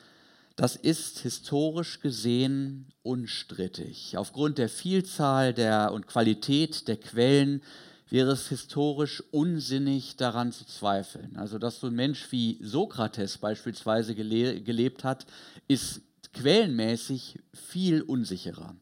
das 0.56 0.76
ist 0.76 1.20
historisch 1.20 2.02
gesehen 2.02 2.88
unstrittig. 3.04 4.18
Aufgrund 4.18 4.58
der 4.58 4.70
Vielzahl 4.70 5.54
der 5.54 5.94
und 5.94 6.08
Qualität 6.08 6.88
der 6.88 6.98
Quellen, 6.98 7.64
wäre 8.12 8.32
es 8.32 8.50
historisch 8.50 9.24
unsinnig 9.32 10.18
daran 10.18 10.52
zu 10.52 10.66
zweifeln. 10.66 11.38
Also 11.38 11.58
dass 11.58 11.80
so 11.80 11.88
ein 11.88 11.96
Mensch 11.96 12.32
wie 12.32 12.60
Sokrates 12.62 13.38
beispielsweise 13.38 14.14
gele 14.14 14.62
gelebt 14.62 15.04
hat, 15.04 15.26
ist 15.68 16.02
quellenmäßig 16.34 17.40
viel 17.54 18.02
unsicherer. 18.02 18.76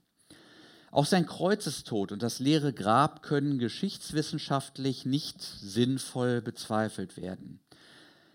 Auch 0.91 1.05
sein 1.05 1.25
Kreuzestod 1.25 2.12
und 2.12 2.24
das 2.24 2.39
leere 2.39 2.74
Grab 2.74 3.22
können 3.22 3.60
geschichtswissenschaftlich 3.60 5.05
nicht 5.05 5.41
sinnvoll 5.41 6.41
bezweifelt 6.41 7.17
werden. 7.17 7.60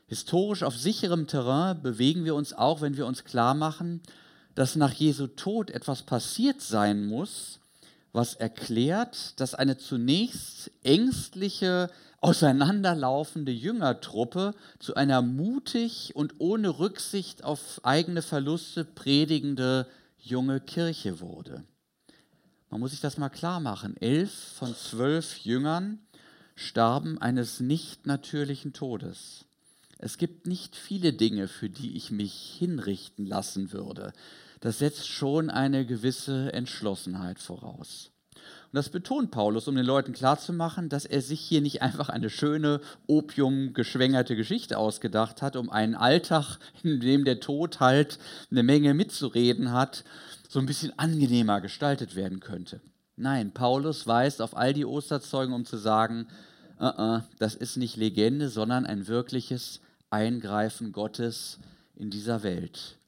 Historisch 0.06 0.62
auf 0.62 0.76
sicherem 0.76 1.26
Terrain 1.26 1.82
bewegen 1.82 2.25
wir 2.25 2.34
uns 2.34 2.52
auch, 2.52 2.80
wenn 2.80 2.96
wir 2.96 3.06
uns 3.06 3.25
klar 3.25 3.54
machen, 3.54 4.02
dass 4.54 4.76
nach 4.76 4.92
Jesu 4.92 5.26
Tod 5.26 5.70
etwas 5.70 6.02
passiert 6.02 6.61
sein 6.61 7.06
muss, 7.06 7.58
was 8.12 8.34
erklärt, 8.34 9.40
dass 9.40 9.54
eine 9.56 9.76
zunächst 9.76 10.70
ängstliche, 10.84 11.90
auseinanderlaufende 12.20 13.52
Jüngertruppe 13.52 14.54
zu 14.78 14.94
einer 14.94 15.20
mutig 15.20 16.12
und 16.14 16.34
ohne 16.38 16.78
Rücksicht 16.78 17.44
auf 17.44 17.80
eigene 17.82 18.23
Verluste 18.23 18.84
predigende 18.84 19.88
junge 20.18 20.61
Kirche 20.61 21.20
wurde. 21.20 21.64
Man 22.74 22.80
muss 22.80 22.90
sich 22.90 23.00
das 23.00 23.18
mal 23.18 23.28
klar 23.28 23.60
machen. 23.60 23.96
Elf 24.00 24.32
von 24.32 24.74
zwölf 24.74 25.38
Jüngern 25.38 26.00
starben 26.56 27.22
eines 27.22 27.60
nicht 27.60 28.04
natürlichen 28.04 28.72
Todes. 28.72 29.44
Es 29.98 30.18
gibt 30.18 30.48
nicht 30.48 30.74
viele 30.74 31.12
Dinge, 31.12 31.46
für 31.46 31.70
die 31.70 31.96
ich 31.96 32.10
mich 32.10 32.56
hinrichten 32.58 33.26
lassen 33.26 33.72
würde 33.72 34.12
das 34.64 34.78
setzt 34.78 35.06
schon 35.06 35.50
eine 35.50 35.84
gewisse 35.84 36.50
Entschlossenheit 36.54 37.38
voraus. 37.38 38.10
Und 38.34 38.76
das 38.76 38.88
betont 38.88 39.30
Paulus, 39.30 39.68
um 39.68 39.76
den 39.76 39.84
Leuten 39.84 40.14
klarzumachen, 40.14 40.88
dass 40.88 41.04
er 41.04 41.20
sich 41.20 41.40
hier 41.40 41.60
nicht 41.60 41.82
einfach 41.82 42.08
eine 42.08 42.30
schöne, 42.30 42.80
opiumgeschwängerte 43.06 44.36
Geschichte 44.36 44.78
ausgedacht 44.78 45.42
hat, 45.42 45.56
um 45.56 45.68
einen 45.68 45.94
Alltag, 45.94 46.56
in 46.82 46.98
dem 46.98 47.26
der 47.26 47.40
Tod 47.40 47.78
halt 47.80 48.18
eine 48.50 48.62
Menge 48.62 48.94
mitzureden 48.94 49.70
hat, 49.70 50.02
so 50.54 50.61
ein 50.61 50.66
bisschen 50.66 50.96
angenehmer 50.96 51.61
gestaltet 51.61 52.14
werden 52.14 52.38
könnte. 52.38 52.80
Nein, 53.16 53.50
Paulus 53.50 54.06
weist 54.06 54.40
auf 54.40 54.56
all 54.56 54.73
die 54.73 54.84
Osterzeugen, 54.84 55.52
um 55.52 55.64
zu 55.64 55.76
sagen, 55.76 56.28
uh 56.78 56.84
-uh, 56.84 57.23
das 57.40 57.56
ist 57.56 57.76
nicht 57.76 57.96
Legende, 57.96 58.49
sondern 58.49 58.87
ein 58.87 59.08
wirkliches 59.08 59.80
Eingreifen 60.11 60.92
Gottes 60.92 61.58
in 61.96 62.08
dieser 62.08 62.44
Welt. 62.44 62.99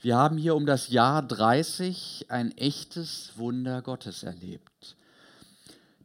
Wir 0.00 0.16
haben 0.16 0.38
hier 0.38 0.54
um 0.54 0.64
das 0.64 0.90
Jahr 0.90 1.26
30 1.26 2.26
ein 2.28 2.56
echtes 2.56 3.32
Wunder 3.34 3.82
Gottes 3.82 4.22
erlebt. 4.22 4.94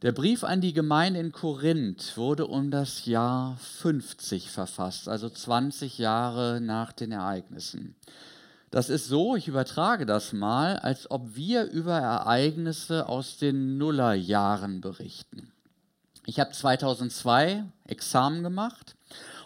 Der 0.02 0.10
Brief 0.10 0.42
an 0.42 0.60
die 0.60 0.72
Gemeinde 0.72 1.20
in 1.20 1.30
Korinth 1.30 2.16
wurde 2.16 2.48
um 2.48 2.72
das 2.72 3.06
Jahr 3.06 3.56
50 3.58 4.50
verfasst, 4.50 5.08
also 5.08 5.30
20 5.30 5.98
Jahre 5.98 6.60
nach 6.60 6.90
den 6.90 7.12
Ereignissen. 7.12 7.94
Das 8.70 8.90
ist 8.90 9.06
so, 9.06 9.34
ich 9.34 9.48
übertrage 9.48 10.04
das 10.04 10.32
mal, 10.32 10.76
als 10.76 11.10
ob 11.10 11.34
wir 11.36 11.64
über 11.64 11.98
Ereignisse 11.98 13.08
aus 13.08 13.38
den 13.38 13.78
Nullerjahren 13.78 14.80
berichten. 14.80 15.52
Ich 16.26 16.38
habe 16.38 16.52
2002 16.52 17.64
Examen 17.86 18.42
gemacht 18.42 18.94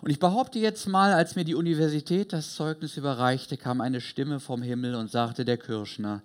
und 0.01 0.11
ich 0.11 0.19
behaupte 0.19 0.59
jetzt 0.59 0.89
mal, 0.89 1.13
als 1.13 1.37
mir 1.37 1.45
die 1.45 1.55
Universität 1.55 2.33
das 2.33 2.57
Zeugnis 2.57 2.97
überreichte, 2.97 3.57
kam 3.57 3.81
eine 3.81 4.01
Stimme 4.01 4.41
vom 4.41 4.61
Himmel 4.61 4.97
und 4.97 5.09
sagte, 5.09 5.45
der 5.45 5.59
Kirschner, 5.59 6.23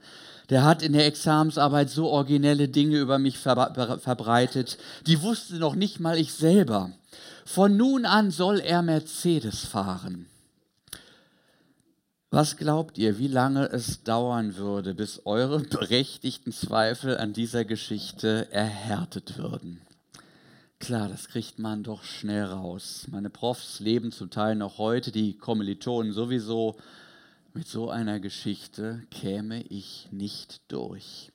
der 0.49 0.63
hat 0.63 0.81
in 0.81 0.93
der 0.93 1.05
Examensarbeit 1.05 1.91
so 1.91 2.07
originelle 2.09 2.67
Dinge 2.67 2.97
über 2.97 3.19
mich 3.19 3.37
verbreitet, 3.37 4.79
die 5.05 5.21
wusste 5.21 5.57
noch 5.57 5.75
nicht 5.75 5.99
mal 5.99 6.17
ich 6.17 6.33
selber. 6.33 6.91
Von 7.45 7.77
nun 7.77 8.05
an 8.05 8.31
soll 8.31 8.59
er 8.59 8.81
Mercedes 8.81 9.63
fahren. 9.63 10.25
Was 12.29 12.57
glaubt 12.57 12.97
ihr, 12.97 13.19
wie 13.19 13.29
lange 13.29 13.69
es 13.69 14.03
dauern 14.03 14.57
würde, 14.57 14.93
bis 14.93 15.21
eure 15.25 15.59
berechtigten 15.59 16.51
Zweifel 16.51 17.17
an 17.17 17.31
dieser 17.31 17.63
Geschichte 17.63 18.51
erhärtet 18.51 19.37
würden? 19.37 19.79
Klar, 20.79 21.07
das 21.07 21.29
kriegt 21.29 21.57
man 21.57 21.83
doch 21.83 22.03
schnell 22.03 22.43
raus. 22.43 23.07
Meine 23.09 23.29
Profs 23.29 23.79
leben 23.79 24.11
zum 24.11 24.29
Teil 24.29 24.55
noch 24.55 24.77
heute, 24.77 25.13
die 25.13 25.37
Kommilitonen 25.37 26.11
sowieso. 26.11 26.75
Mit 27.53 27.65
so 27.69 27.89
einer 27.89 28.19
Geschichte 28.19 29.03
käme 29.09 29.63
ich 29.63 30.09
nicht 30.11 30.61
durch. 30.67 31.31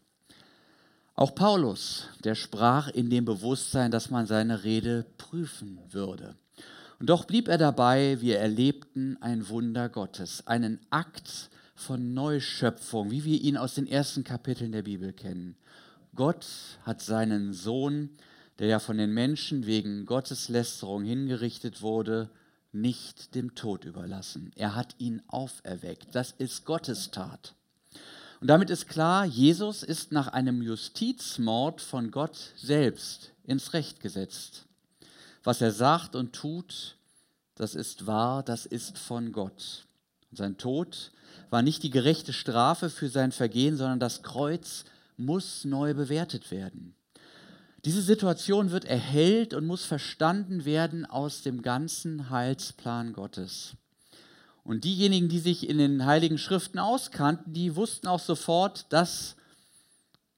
Auch 1.14 1.34
Paulus, 1.34 2.08
der 2.22 2.34
sprach 2.34 2.88
in 2.88 3.08
dem 3.08 3.24
Bewusstsein, 3.24 3.90
dass 3.90 4.10
man 4.10 4.26
seine 4.26 4.62
Rede 4.62 5.06
prüfen 5.16 5.78
würde. 5.90 6.36
Und 7.02 7.10
doch 7.10 7.24
blieb 7.24 7.48
er 7.48 7.58
dabei, 7.58 8.20
wir 8.20 8.38
erlebten 8.38 9.18
ein 9.20 9.48
Wunder 9.48 9.88
Gottes, 9.88 10.46
einen 10.46 10.78
Akt 10.90 11.50
von 11.74 12.14
Neuschöpfung, 12.14 13.10
wie 13.10 13.24
wir 13.24 13.40
ihn 13.40 13.56
aus 13.56 13.74
den 13.74 13.88
ersten 13.88 14.22
Kapiteln 14.22 14.70
der 14.70 14.82
Bibel 14.82 15.12
kennen. 15.12 15.56
Gott 16.14 16.46
hat 16.84 17.02
seinen 17.02 17.54
Sohn 17.54 18.10
der 18.60 18.68
ja 18.68 18.78
von 18.78 18.96
den 18.96 19.12
Menschen 19.12 19.66
wegen 19.66 20.06
Gotteslästerung 20.06 21.02
hingerichtet 21.02 21.82
wurde, 21.82 22.30
nicht 22.70 23.34
dem 23.34 23.56
Tod 23.56 23.84
überlassen. 23.84 24.52
Er 24.54 24.76
hat 24.76 24.94
ihn 24.98 25.20
auferweckt. 25.26 26.14
Das 26.14 26.30
ist 26.30 26.64
Gottes 26.64 27.10
Tat. 27.10 27.56
Und 28.40 28.46
damit 28.46 28.70
ist 28.70 28.86
klar, 28.86 29.24
Jesus 29.24 29.82
ist 29.82 30.12
nach 30.12 30.28
einem 30.28 30.62
Justizmord 30.62 31.80
von 31.80 32.12
Gott 32.12 32.52
selbst 32.56 33.32
ins 33.42 33.72
Recht 33.72 33.98
gesetzt. 33.98 34.66
Was 35.44 35.60
er 35.60 35.72
sagt 35.72 36.14
und 36.14 36.32
tut, 36.32 36.96
das 37.56 37.74
ist 37.74 38.06
wahr, 38.06 38.42
das 38.42 38.66
ist 38.66 38.98
von 38.98 39.32
Gott. 39.32 39.86
Und 40.30 40.36
sein 40.38 40.56
Tod 40.56 41.12
war 41.50 41.62
nicht 41.62 41.82
die 41.82 41.90
gerechte 41.90 42.32
Strafe 42.32 42.90
für 42.90 43.08
sein 43.08 43.32
Vergehen, 43.32 43.76
sondern 43.76 44.00
das 44.00 44.22
Kreuz 44.22 44.84
muss 45.16 45.64
neu 45.64 45.94
bewertet 45.94 46.50
werden. 46.50 46.94
Diese 47.84 48.00
Situation 48.00 48.70
wird 48.70 48.84
erhellt 48.84 49.54
und 49.54 49.66
muss 49.66 49.84
verstanden 49.84 50.64
werden 50.64 51.04
aus 51.04 51.42
dem 51.42 51.62
ganzen 51.62 52.30
Heilsplan 52.30 53.12
Gottes. 53.12 53.72
Und 54.64 54.84
diejenigen, 54.84 55.28
die 55.28 55.40
sich 55.40 55.68
in 55.68 55.78
den 55.78 56.06
heiligen 56.06 56.38
Schriften 56.38 56.78
auskannten, 56.78 57.52
die 57.52 57.74
wussten 57.74 58.06
auch 58.06 58.20
sofort, 58.20 58.86
dass 58.90 59.34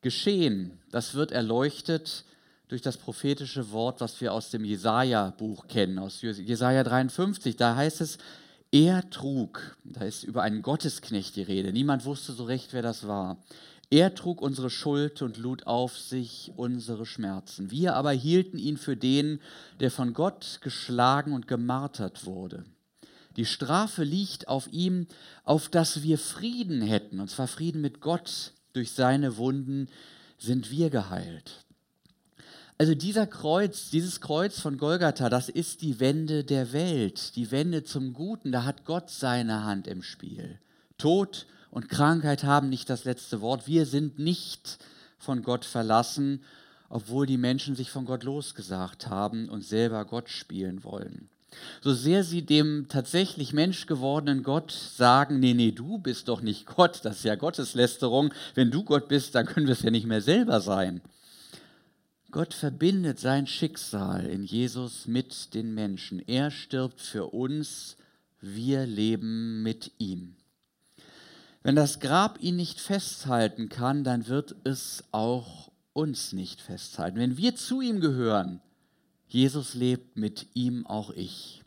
Geschehen, 0.00 0.78
das 0.90 1.14
wird 1.14 1.32
erleuchtet 1.32 2.24
durch 2.68 2.82
das 2.82 2.96
prophetische 2.96 3.70
Wort, 3.70 4.00
was 4.00 4.20
wir 4.20 4.32
aus 4.32 4.50
dem 4.50 4.64
Jesaja-Buch 4.64 5.66
kennen, 5.68 5.98
aus 5.98 6.22
Jesaja 6.22 6.82
53. 6.82 7.56
Da 7.56 7.76
heißt 7.76 8.00
es, 8.00 8.18
er 8.72 9.08
trug, 9.10 9.76
da 9.84 10.00
ist 10.00 10.24
über 10.24 10.42
einen 10.42 10.62
Gottesknecht 10.62 11.36
die 11.36 11.42
Rede. 11.42 11.72
Niemand 11.72 12.04
wusste 12.04 12.32
so 12.32 12.44
recht, 12.44 12.72
wer 12.72 12.82
das 12.82 13.06
war. 13.06 13.38
Er 13.90 14.14
trug 14.14 14.42
unsere 14.42 14.70
Schuld 14.70 15.22
und 15.22 15.36
lud 15.36 15.66
auf 15.66 15.96
sich 15.96 16.50
unsere 16.56 17.06
Schmerzen. 17.06 17.70
Wir 17.70 17.94
aber 17.94 18.10
hielten 18.10 18.58
ihn 18.58 18.76
für 18.76 18.96
den, 18.96 19.40
der 19.78 19.90
von 19.90 20.14
Gott 20.14 20.58
geschlagen 20.62 21.32
und 21.32 21.46
gemartert 21.46 22.26
wurde. 22.26 22.64
Die 23.36 23.46
Strafe 23.46 24.04
liegt 24.04 24.48
auf 24.48 24.66
ihm, 24.72 25.06
auf 25.44 25.68
dass 25.68 26.02
wir 26.02 26.18
Frieden 26.18 26.82
hätten, 26.82 27.20
und 27.20 27.30
zwar 27.30 27.46
Frieden 27.46 27.80
mit 27.80 28.00
Gott. 28.00 28.52
Durch 28.72 28.90
seine 28.90 29.36
Wunden 29.36 29.88
sind 30.38 30.72
wir 30.72 30.90
geheilt. 30.90 31.64
Also 32.76 32.94
dieser 32.94 33.28
Kreuz, 33.28 33.90
dieses 33.90 34.20
Kreuz 34.20 34.58
von 34.58 34.78
Golgatha, 34.78 35.28
das 35.28 35.48
ist 35.48 35.82
die 35.82 36.00
Wende 36.00 36.42
der 36.42 36.72
Welt, 36.72 37.36
die 37.36 37.52
Wende 37.52 37.84
zum 37.84 38.14
Guten. 38.14 38.50
Da 38.50 38.64
hat 38.64 38.84
Gott 38.84 39.10
seine 39.10 39.62
Hand 39.62 39.86
im 39.86 40.02
Spiel. 40.02 40.58
Tod 40.98 41.46
und 41.70 41.88
Krankheit 41.88 42.42
haben 42.42 42.68
nicht 42.68 42.90
das 42.90 43.04
letzte 43.04 43.40
Wort. 43.40 43.68
Wir 43.68 43.86
sind 43.86 44.18
nicht 44.18 44.78
von 45.18 45.42
Gott 45.42 45.64
verlassen, 45.64 46.42
obwohl 46.88 47.26
die 47.26 47.38
Menschen 47.38 47.76
sich 47.76 47.90
von 47.90 48.06
Gott 48.06 48.24
losgesagt 48.24 49.06
haben 49.08 49.48
und 49.48 49.64
selber 49.64 50.04
Gott 50.04 50.28
spielen 50.28 50.82
wollen. 50.82 51.28
So 51.80 51.94
sehr 51.94 52.24
sie 52.24 52.42
dem 52.42 52.86
tatsächlich 52.88 53.52
menschgewordenen 53.52 54.42
Gott 54.42 54.72
sagen, 54.72 55.38
nee, 55.38 55.54
nee, 55.54 55.70
du 55.70 55.98
bist 55.98 56.26
doch 56.26 56.40
nicht 56.40 56.66
Gott, 56.66 57.00
das 57.04 57.18
ist 57.18 57.24
ja 57.24 57.36
Gotteslästerung, 57.36 58.34
wenn 58.56 58.72
du 58.72 58.82
Gott 58.82 59.06
bist, 59.06 59.36
dann 59.36 59.46
können 59.46 59.66
wir 59.66 59.74
es 59.74 59.82
ja 59.82 59.92
nicht 59.92 60.06
mehr 60.06 60.20
selber 60.20 60.60
sein. 60.60 61.00
Gott 62.34 62.52
verbindet 62.52 63.20
sein 63.20 63.46
Schicksal 63.46 64.26
in 64.26 64.42
Jesus 64.42 65.06
mit 65.06 65.54
den 65.54 65.72
Menschen. 65.72 66.18
Er 66.18 66.50
stirbt 66.50 67.00
für 67.00 67.26
uns, 67.26 67.96
wir 68.40 68.86
leben 68.86 69.62
mit 69.62 69.92
ihm. 69.98 70.34
Wenn 71.62 71.76
das 71.76 72.00
Grab 72.00 72.42
ihn 72.42 72.56
nicht 72.56 72.80
festhalten 72.80 73.68
kann, 73.68 74.02
dann 74.02 74.26
wird 74.26 74.56
es 74.64 75.04
auch 75.12 75.70
uns 75.92 76.32
nicht 76.32 76.60
festhalten. 76.60 77.18
Wenn 77.18 77.36
wir 77.36 77.54
zu 77.54 77.80
ihm 77.80 78.00
gehören, 78.00 78.60
Jesus 79.28 79.74
lebt 79.74 80.16
mit 80.16 80.48
ihm 80.54 80.88
auch 80.88 81.10
ich. 81.10 81.62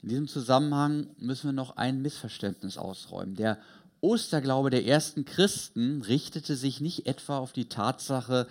In 0.00 0.10
diesem 0.10 0.28
Zusammenhang 0.28 1.08
müssen 1.18 1.48
wir 1.48 1.52
noch 1.54 1.76
ein 1.76 2.02
Missverständnis 2.02 2.78
ausräumen. 2.78 3.34
Der 3.34 3.58
Osterglaube 4.00 4.70
der 4.70 4.86
ersten 4.86 5.24
Christen 5.24 6.02
richtete 6.02 6.54
sich 6.54 6.80
nicht 6.80 7.06
etwa 7.08 7.38
auf 7.38 7.52
die 7.52 7.68
Tatsache, 7.68 8.46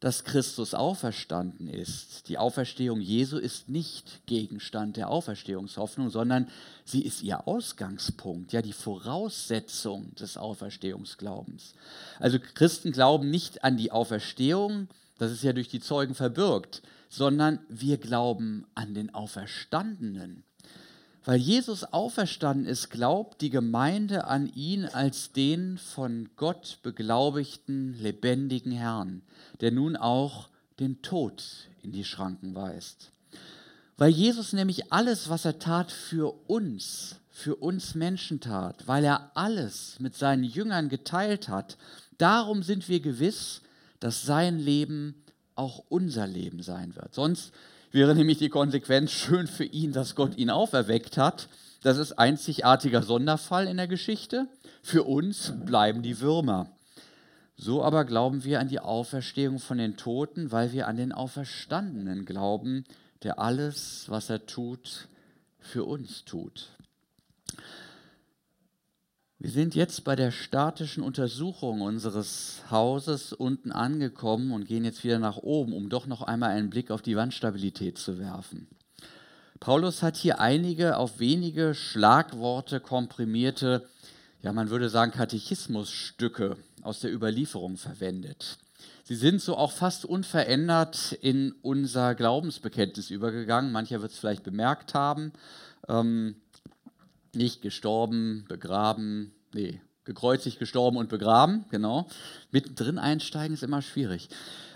dass 0.00 0.24
Christus 0.24 0.72
auferstanden 0.72 1.68
ist. 1.68 2.28
Die 2.28 2.38
Auferstehung 2.38 3.00
Jesu 3.00 3.36
ist 3.36 3.68
nicht 3.68 4.26
Gegenstand 4.26 4.96
der 4.96 5.10
Auferstehungshoffnung, 5.10 6.08
sondern 6.08 6.48
sie 6.84 7.02
ist 7.02 7.22
ihr 7.22 7.46
Ausgangspunkt, 7.46 8.52
ja 8.52 8.62
die 8.62 8.72
Voraussetzung 8.72 10.14
des 10.14 10.38
Auferstehungsglaubens. 10.38 11.74
Also 12.18 12.38
Christen 12.54 12.92
glauben 12.92 13.30
nicht 13.30 13.62
an 13.62 13.76
die 13.76 13.92
Auferstehung, 13.92 14.88
das 15.18 15.32
ist 15.32 15.44
ja 15.44 15.52
durch 15.52 15.68
die 15.68 15.80
Zeugen 15.80 16.14
verbürgt, 16.14 16.80
sondern 17.10 17.58
wir 17.68 17.98
glauben 17.98 18.64
an 18.74 18.94
den 18.94 19.12
Auferstandenen. 19.14 20.44
Weil 21.30 21.38
Jesus 21.38 21.84
auferstanden 21.84 22.66
ist, 22.66 22.90
glaubt 22.90 23.40
die 23.40 23.50
Gemeinde 23.50 24.24
an 24.24 24.52
ihn 24.52 24.84
als 24.84 25.30
den 25.30 25.78
von 25.78 26.28
Gott 26.34 26.78
beglaubigten, 26.82 27.94
lebendigen 28.02 28.72
Herrn, 28.72 29.22
der 29.60 29.70
nun 29.70 29.94
auch 29.94 30.48
den 30.80 31.02
Tod 31.02 31.68
in 31.84 31.92
die 31.92 32.02
Schranken 32.02 32.56
weist. 32.56 33.12
Weil 33.96 34.10
Jesus 34.10 34.52
nämlich 34.52 34.92
alles, 34.92 35.28
was 35.28 35.44
er 35.44 35.60
tat, 35.60 35.92
für 35.92 36.34
uns, 36.48 37.20
für 37.30 37.54
uns 37.54 37.94
Menschen 37.94 38.40
tat, 38.40 38.88
weil 38.88 39.04
er 39.04 39.30
alles 39.34 40.00
mit 40.00 40.16
seinen 40.16 40.42
Jüngern 40.42 40.88
geteilt 40.88 41.48
hat, 41.48 41.78
darum 42.18 42.64
sind 42.64 42.88
wir 42.88 42.98
gewiss, 42.98 43.62
dass 44.00 44.24
sein 44.24 44.58
Leben 44.58 45.14
auch 45.54 45.84
unser 45.90 46.26
Leben 46.26 46.64
sein 46.64 46.96
wird. 46.96 47.14
Sonst 47.14 47.52
wäre 47.92 48.14
nämlich 48.14 48.38
die 48.38 48.48
Konsequenz 48.48 49.12
schön 49.12 49.46
für 49.46 49.64
ihn, 49.64 49.92
dass 49.92 50.14
Gott 50.14 50.36
ihn 50.36 50.50
auferweckt 50.50 51.16
hat. 51.16 51.48
Das 51.82 51.98
ist 51.98 52.18
einzigartiger 52.18 53.02
Sonderfall 53.02 53.66
in 53.66 53.76
der 53.76 53.88
Geschichte. 53.88 54.46
Für 54.82 55.04
uns 55.04 55.52
bleiben 55.64 56.02
die 56.02 56.20
Würmer. 56.20 56.70
So 57.56 57.84
aber 57.84 58.04
glauben 58.04 58.44
wir 58.44 58.60
an 58.60 58.68
die 58.68 58.80
Auferstehung 58.80 59.58
von 59.58 59.78
den 59.78 59.96
Toten, 59.96 60.50
weil 60.50 60.72
wir 60.72 60.88
an 60.88 60.96
den 60.96 61.12
Auferstandenen 61.12 62.24
glauben, 62.24 62.84
der 63.22 63.38
alles, 63.38 64.04
was 64.08 64.30
er 64.30 64.46
tut, 64.46 65.08
für 65.58 65.84
uns 65.84 66.24
tut. 66.24 66.68
Wir 69.42 69.48
sind 69.48 69.74
jetzt 69.74 70.04
bei 70.04 70.16
der 70.16 70.32
statischen 70.32 71.02
Untersuchung 71.02 71.80
unseres 71.80 72.60
Hauses 72.70 73.32
unten 73.32 73.72
angekommen 73.72 74.52
und 74.52 74.66
gehen 74.66 74.84
jetzt 74.84 75.02
wieder 75.02 75.18
nach 75.18 75.38
oben, 75.38 75.72
um 75.72 75.88
doch 75.88 76.06
noch 76.06 76.20
einmal 76.20 76.50
einen 76.50 76.68
Blick 76.68 76.90
auf 76.90 77.00
die 77.00 77.16
Wandstabilität 77.16 77.96
zu 77.96 78.18
werfen. 78.18 78.68
Paulus 79.58 80.02
hat 80.02 80.18
hier 80.18 80.40
einige 80.40 80.98
auf 80.98 81.20
wenige 81.20 81.74
Schlagworte 81.74 82.80
komprimierte, 82.80 83.88
ja 84.42 84.52
man 84.52 84.68
würde 84.68 84.90
sagen 84.90 85.10
Katechismusstücke 85.10 86.58
aus 86.82 87.00
der 87.00 87.10
Überlieferung 87.10 87.78
verwendet. 87.78 88.58
Sie 89.04 89.16
sind 89.16 89.40
so 89.40 89.56
auch 89.56 89.72
fast 89.72 90.04
unverändert 90.04 91.12
in 91.12 91.54
unser 91.62 92.14
Glaubensbekenntnis 92.14 93.08
übergegangen. 93.08 93.72
Mancher 93.72 94.02
wird 94.02 94.12
es 94.12 94.18
vielleicht 94.18 94.44
bemerkt 94.44 94.92
haben. 94.92 95.32
Ähm, 95.88 96.36
nicht 97.34 97.62
gestorben, 97.62 98.44
begraben, 98.48 99.32
nee, 99.54 99.80
gekreuzigt, 100.04 100.58
gestorben 100.58 100.96
und 100.96 101.08
begraben, 101.08 101.64
genau. 101.70 102.08
Mittendrin 102.50 102.98
einsteigen 102.98 103.54
ist 103.54 103.62
immer 103.62 103.82
schwierig. 103.82 104.28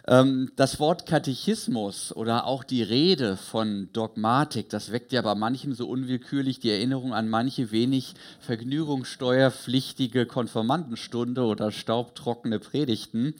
Ähm, 0.07 0.53
das 0.57 0.79
Wort 0.81 1.07
Katechismus 1.07 2.15
oder 2.15 2.47
auch 2.47 2.63
die 2.63 2.83
Rede 2.83 3.37
von 3.37 3.89
Dogmatik, 3.93 4.69
das 4.69 4.93
weckt 4.93 5.13
ja 5.13 5.23
bei 5.23 5.35
manchem 5.35 5.73
so 5.73 5.89
unwillkürlich 5.89 6.61
die 6.61 6.71
Erinnerung 6.71 7.15
an 7.15 7.29
manche 7.29 7.71
wenig 7.71 8.15
vergnügungssteuerpflichtige 8.41 10.27
Konformantenstunde 10.27 11.43
oder 11.43 11.73
staubtrockene 11.73 12.59
Predigten, 12.59 13.35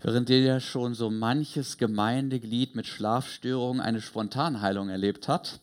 während 0.00 0.30
der 0.30 0.40
ja 0.40 0.60
schon 0.60 0.94
so 0.94 1.10
manches 1.10 1.76
Gemeindeglied 1.76 2.76
mit 2.76 2.86
Schlafstörungen 2.86 3.82
eine 3.82 4.00
Spontanheilung 4.00 4.88
erlebt 4.88 5.28
hat. 5.28 5.60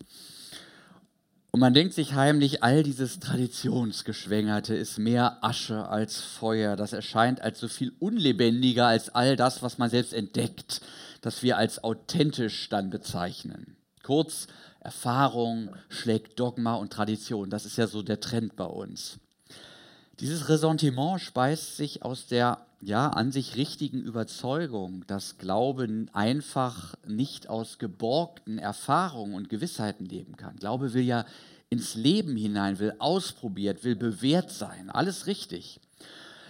Und 1.57 1.61
man 1.61 1.73
denkt 1.73 1.95
sich 1.95 2.13
heimlich, 2.13 2.61
all 2.61 2.83
dieses 2.83 3.19
Traditionsgeschwängerte 3.19 4.75
ist 4.75 4.99
mehr 4.99 5.43
Asche 5.43 5.87
als 5.87 6.21
Feuer. 6.21 6.75
Das 6.75 6.93
erscheint 6.93 7.41
als 7.41 7.59
so 7.59 7.67
viel 7.67 7.93
unlebendiger 7.97 8.85
als 8.85 9.09
all 9.09 9.35
das, 9.35 9.63
was 9.63 9.79
man 9.79 9.89
selbst 9.89 10.13
entdeckt, 10.13 10.81
das 11.21 11.41
wir 11.41 11.57
als 11.57 11.83
authentisch 11.83 12.69
dann 12.69 12.91
bezeichnen. 12.91 13.75
Kurz, 14.03 14.45
Erfahrung 14.81 15.71
schlägt 15.89 16.39
Dogma 16.39 16.75
und 16.75 16.93
Tradition. 16.93 17.49
Das 17.49 17.65
ist 17.65 17.75
ja 17.79 17.87
so 17.87 18.03
der 18.03 18.19
Trend 18.19 18.55
bei 18.55 18.65
uns. 18.65 19.17
Dieses 20.19 20.49
Ressentiment 20.49 21.21
speist 21.21 21.75
sich 21.75 22.03
aus 22.03 22.27
der 22.27 22.66
ja, 22.79 23.09
an 23.09 23.31
sich 23.31 23.55
richtigen 23.55 24.01
Überzeugung, 24.01 25.03
dass 25.07 25.37
Glauben 25.37 26.09
einfach 26.13 26.95
nicht 27.07 27.49
aus 27.49 27.79
geborgten 27.79 28.59
Erfahrungen 28.59 29.33
und 29.33 29.49
Gewissheiten 29.49 30.05
leben 30.05 30.35
kann. 30.35 30.57
Glaube 30.57 30.93
will 30.93 31.03
ja 31.03 31.25
ins 31.69 31.95
Leben 31.95 32.35
hinein, 32.35 32.79
will 32.79 32.93
ausprobiert, 32.99 33.83
will 33.83 33.95
bewährt 33.95 34.51
sein. 34.51 34.89
Alles 34.89 35.27
richtig. 35.27 35.79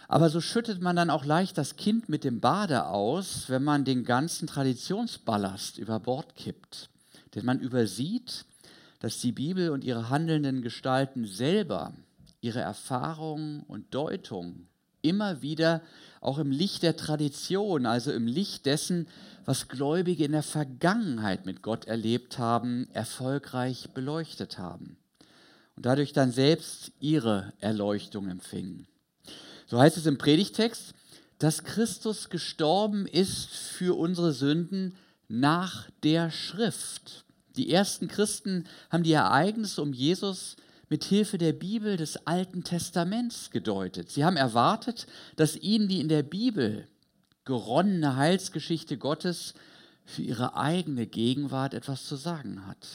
Aber 0.10 0.30
so 0.30 0.40
schüttet 0.40 0.82
man 0.82 0.96
dann 0.96 1.10
auch 1.10 1.26
leicht 1.26 1.58
das 1.58 1.76
Kind 1.76 2.08
mit 2.08 2.24
dem 2.24 2.40
Bade 2.40 2.88
aus, 2.88 3.50
wenn 3.50 3.64
man 3.64 3.84
den 3.84 4.04
ganzen 4.04 4.48
Traditionsballast 4.48 5.78
über 5.78 6.00
Bord 6.00 6.36
kippt. 6.36 6.90
Denn 7.36 7.46
man 7.46 7.60
übersieht, 7.60 8.46
dass 9.00 9.20
die 9.20 9.32
Bibel 9.32 9.70
und 9.70 9.84
ihre 9.84 10.10
handelnden 10.10 10.62
Gestalten 10.62 11.26
selber 11.26 11.94
ihre 12.42 12.62
Erfahrungen 12.62 13.64
und 13.64 13.94
Deutungen 13.94 14.70
immer 15.02 15.42
wieder 15.42 15.82
auch 16.22 16.40
im 16.40 16.52
Licht 16.52 16.84
der 16.84 16.98
Tradition, 16.98 17.86
also 17.86 18.12
im 18.12 18.28
Licht 18.28 18.66
dessen, 18.66 19.08
was 19.46 19.68
Gläubige 19.68 20.26
in 20.26 20.34
der 20.34 20.44
Vergangenheit 20.44 21.46
mit 21.46 21.62
Gott 21.62 21.86
erlebt 21.86 22.38
haben, 22.38 22.88
erfolgreich 22.94 23.90
beleuchtet 23.94 24.58
haben 24.58 24.98
und 25.78 25.86
dadurch 25.86 26.12
dann 26.12 26.32
selbst 26.32 26.92
ihre 27.00 27.54
Erleuchtung 27.60 28.28
empfingen. 28.28 28.88
So 29.68 29.80
heißt 29.80 29.96
es 29.98 30.06
im 30.06 30.18
Predigtext, 30.18 30.94
dass 31.40 31.64
Christus 31.64 32.30
gestorben 32.30 33.06
ist 33.06 33.48
für 33.50 33.98
unsere 33.98 34.34
Sünden 34.34 34.96
nach 35.28 35.90
der 36.04 36.32
Schrift. 36.32 37.26
Die 37.56 37.72
ersten 37.72 38.08
Christen 38.08 38.66
haben 38.90 39.04
die 39.04 39.14
Ereignisse 39.14 39.82
um 39.82 39.94
Jesus 39.94 40.56
mit 40.90 41.04
Hilfe 41.04 41.38
der 41.38 41.54
Bibel 41.54 41.98
des 41.98 42.28
Alten 42.28 42.64
Testaments 42.64 43.52
gedeutet. 43.52 44.10
Sie 44.10 44.24
haben 44.24 44.38
erwartet, 44.38 45.08
dass 45.36 45.56
ihnen 45.56 45.88
die 45.88 46.00
in 46.00 46.10
der 46.10 46.24
Bibel 46.24 46.88
geronnene 47.46 48.16
Heilsgeschichte 48.16 48.98
Gottes 48.98 49.54
für 50.06 50.22
ihre 50.22 50.56
eigene 50.56 51.06
Gegenwart 51.06 51.74
etwas 51.74 52.06
zu 52.06 52.16
sagen 52.16 52.66
hat. 52.66 52.88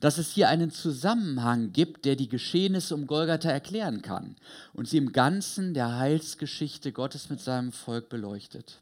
Dass 0.00 0.18
es 0.18 0.30
hier 0.30 0.48
einen 0.48 0.70
Zusammenhang 0.70 1.72
gibt, 1.72 2.04
der 2.04 2.16
die 2.16 2.28
Geschehnisse 2.28 2.94
um 2.94 3.06
Golgatha 3.06 3.50
erklären 3.50 4.02
kann 4.02 4.36
und 4.72 4.88
sie 4.88 4.98
im 4.98 5.12
Ganzen 5.12 5.74
der 5.74 5.96
Heilsgeschichte 5.96 6.92
Gottes 6.92 7.30
mit 7.30 7.40
seinem 7.40 7.72
Volk 7.72 8.08
beleuchtet. 8.08 8.80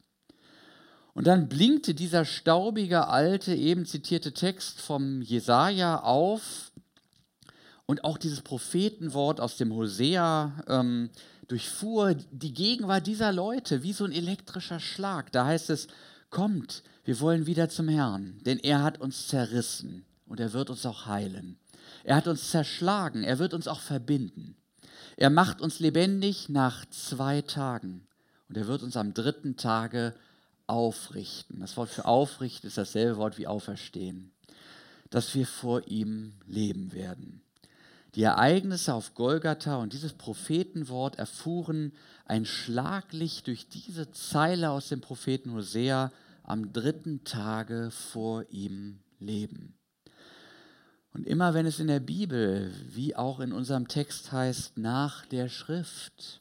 Und 1.14 1.27
dann 1.27 1.49
blinkte 1.49 1.94
dieser 1.94 2.25
staubige, 2.25 3.09
alte, 3.09 3.55
eben 3.55 3.87
zitierte 3.87 4.33
Text 4.33 4.81
vom 4.81 5.21
Jesaja 5.21 6.01
auf 6.01 6.71
Und 7.90 8.05
auch 8.05 8.18
dieses 8.18 8.42
Prophetenwort 8.42 9.40
aus 9.40 9.57
dem 9.57 9.72
Hosea 9.72 10.53
ähm, 10.68 11.09
durchfuhr 11.48 12.14
die 12.31 12.53
Gegenwart 12.53 13.07
dieser 13.07 13.33
Leute 13.33 13.83
wie 13.83 13.94
so 13.94 14.05
ein 14.05 14.12
elektrischer 14.12 14.79
Schlag. 14.79 15.33
Da 15.33 15.46
heißt 15.46 15.70
es, 15.70 15.88
kommt, 16.29 16.83
wir 17.05 17.18
wollen 17.20 17.46
wieder 17.46 17.70
zum 17.70 17.88
Herrn, 17.88 18.40
denn 18.44 18.59
er 18.59 18.83
hat 18.83 19.01
uns 19.01 19.29
zerrissen 19.29 20.05
und 20.27 20.38
er 20.38 20.53
wird 20.53 20.68
uns 20.68 20.85
auch 20.85 21.07
heilen. 21.07 21.59
Er 22.05 22.16
hat 22.16 22.29
uns 22.29 22.51
zerschlagen, 22.51 23.24
er 23.24 23.38
wird 23.38 23.55
uns 23.55 23.66
auch 23.66 23.81
verbinden. 23.81 24.55
Er 25.16 25.31
macht 25.31 25.62
uns 25.62 25.81
lebendig 25.81 26.51
nach 26.51 26.85
zwei 26.90 27.40
Tagen 27.40 28.07
und 28.51 28.59
er 28.59 28.66
wird 28.66 28.83
uns 28.83 28.98
am 28.98 29.14
dritten 29.14 29.57
Tage 29.57 30.14
aufrichten. 30.66 31.61
Das 31.61 31.79
Wort 31.79 31.88
für 31.88 32.05
aufrichten 32.05 32.68
ist 32.68 32.77
dasselbe 32.77 33.16
Wort 33.16 33.38
wie 33.38 33.46
auferstehen, 33.46 34.31
dass 35.09 35.35
wir 35.35 35.46
vor 35.46 35.88
ihm 35.88 36.35
leben 36.46 36.92
werden. 36.92 37.40
Die 38.14 38.23
Ereignisse 38.23 38.94
auf 38.94 39.14
Golgatha 39.14 39.77
und 39.77 39.92
dieses 39.92 40.14
Prophetenwort 40.14 41.16
erfuhren 41.16 41.92
ein 42.25 42.44
Schlaglicht 42.44 43.47
durch 43.47 43.68
diese 43.68 44.11
Zeile 44.11 44.71
aus 44.71 44.88
dem 44.88 45.01
Propheten 45.01 45.53
Hosea 45.53 46.11
am 46.42 46.73
dritten 46.73 47.25
Tage 47.25 47.90
vor 47.90 48.44
ihm 48.51 49.01
leben. 49.18 49.75
Und 51.12 51.27
immer 51.27 51.53
wenn 51.53 51.66
es 51.66 51.81
in 51.81 51.88
der 51.88 52.01
Bibel, 52.01 52.73
wie 52.90 53.16
auch 53.16 53.40
in 53.40 53.53
unserem 53.53 53.88
Text 53.88 54.33
heißt, 54.33 54.79
nach 54.79 55.27
der 55.27 55.49
Schrift, 55.49 56.40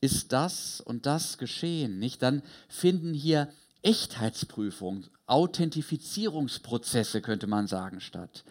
ist 0.00 0.32
das 0.32 0.80
und 0.80 1.06
das 1.06 1.38
geschehen, 1.38 1.98
nicht? 1.98 2.22
Dann 2.22 2.42
finden 2.68 3.14
hier 3.14 3.48
Echtheitsprüfungen, 3.82 5.08
Authentifizierungsprozesse, 5.26 7.20
könnte 7.22 7.46
man 7.46 7.66
sagen, 7.66 8.00
statt. 8.00 8.44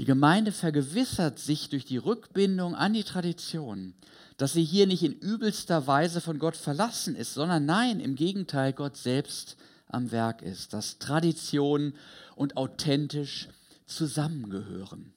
Die 0.00 0.06
Gemeinde 0.06 0.50
vergewissert 0.50 1.38
sich 1.38 1.68
durch 1.68 1.84
die 1.84 1.98
Rückbindung 1.98 2.74
an 2.74 2.94
die 2.94 3.04
Tradition, 3.04 3.92
dass 4.38 4.54
sie 4.54 4.64
hier 4.64 4.86
nicht 4.86 5.02
in 5.02 5.12
übelster 5.12 5.86
Weise 5.86 6.22
von 6.22 6.38
Gott 6.38 6.56
verlassen 6.56 7.14
ist, 7.14 7.34
sondern 7.34 7.66
nein, 7.66 8.00
im 8.00 8.14
Gegenteil, 8.14 8.72
Gott 8.72 8.96
selbst 8.96 9.58
am 9.88 10.10
Werk 10.10 10.40
ist, 10.40 10.72
dass 10.72 11.00
Tradition 11.00 11.92
und 12.34 12.56
authentisch 12.56 13.48
zusammengehören. 13.84 15.12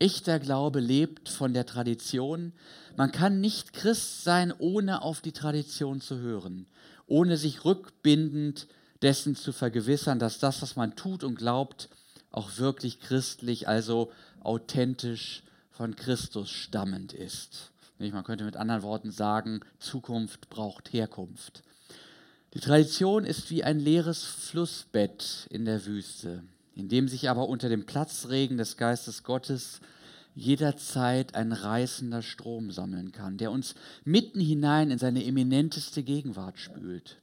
Echter 0.00 0.40
Glaube 0.40 0.80
lebt 0.80 1.28
von 1.28 1.54
der 1.54 1.64
Tradition. 1.64 2.54
Man 2.96 3.12
kann 3.12 3.40
nicht 3.40 3.72
Christ 3.72 4.24
sein, 4.24 4.52
ohne 4.58 5.02
auf 5.02 5.20
die 5.20 5.30
Tradition 5.30 6.00
zu 6.00 6.18
hören, 6.18 6.66
ohne 7.06 7.36
sich 7.36 7.64
rückbindend 7.64 8.66
dessen 9.00 9.36
zu 9.36 9.52
vergewissern, 9.52 10.18
dass 10.18 10.40
das, 10.40 10.60
was 10.60 10.74
man 10.74 10.96
tut 10.96 11.22
und 11.22 11.36
glaubt, 11.36 11.88
auch 12.34 12.58
wirklich 12.58 13.00
christlich, 13.00 13.68
also 13.68 14.10
authentisch 14.40 15.42
von 15.70 15.96
Christus 15.96 16.50
stammend 16.50 17.12
ist. 17.12 17.70
Man 17.98 18.24
könnte 18.24 18.44
mit 18.44 18.56
anderen 18.56 18.82
Worten 18.82 19.10
sagen, 19.10 19.60
Zukunft 19.78 20.50
braucht 20.50 20.92
Herkunft. 20.92 21.62
Die 22.52 22.60
Tradition 22.60 23.24
ist 23.24 23.50
wie 23.50 23.64
ein 23.64 23.78
leeres 23.78 24.22
Flussbett 24.24 25.46
in 25.50 25.64
der 25.64 25.86
Wüste, 25.86 26.42
in 26.74 26.88
dem 26.88 27.08
sich 27.08 27.30
aber 27.30 27.48
unter 27.48 27.68
dem 27.68 27.86
Platzregen 27.86 28.58
des 28.58 28.76
Geistes 28.76 29.22
Gottes 29.22 29.80
jederzeit 30.34 31.36
ein 31.36 31.52
reißender 31.52 32.22
Strom 32.22 32.72
sammeln 32.72 33.12
kann, 33.12 33.38
der 33.38 33.52
uns 33.52 33.76
mitten 34.04 34.40
hinein 34.40 34.90
in 34.90 34.98
seine 34.98 35.24
eminenteste 35.24 36.02
Gegenwart 36.02 36.58
spült. 36.58 37.16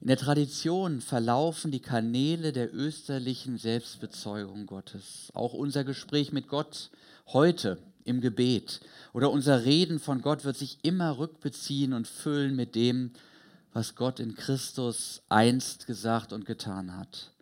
In 0.00 0.06
der 0.06 0.16
Tradition 0.16 1.02
verlaufen 1.02 1.70
die 1.70 1.82
Kanäle 1.82 2.52
der 2.52 2.74
österlichen 2.74 3.58
Selbstbezeugung 3.58 4.64
Gottes. 4.64 5.28
Auch 5.34 5.52
unser 5.52 5.84
Gespräch 5.84 6.32
mit 6.32 6.48
Gott 6.48 6.90
heute 7.26 7.76
im 8.04 8.22
Gebet 8.22 8.80
oder 9.12 9.30
unser 9.30 9.66
Reden 9.66 9.98
von 9.98 10.22
Gott 10.22 10.46
wird 10.46 10.56
sich 10.56 10.78
immer 10.82 11.18
rückbeziehen 11.18 11.92
und 11.92 12.08
füllen 12.08 12.56
mit 12.56 12.76
dem, 12.76 13.10
was 13.74 13.94
Gott 13.94 14.20
in 14.20 14.34
Christus 14.34 15.20
einst 15.28 15.86
gesagt 15.86 16.32
und 16.32 16.46
getan 16.46 16.96
hat. 16.96 17.32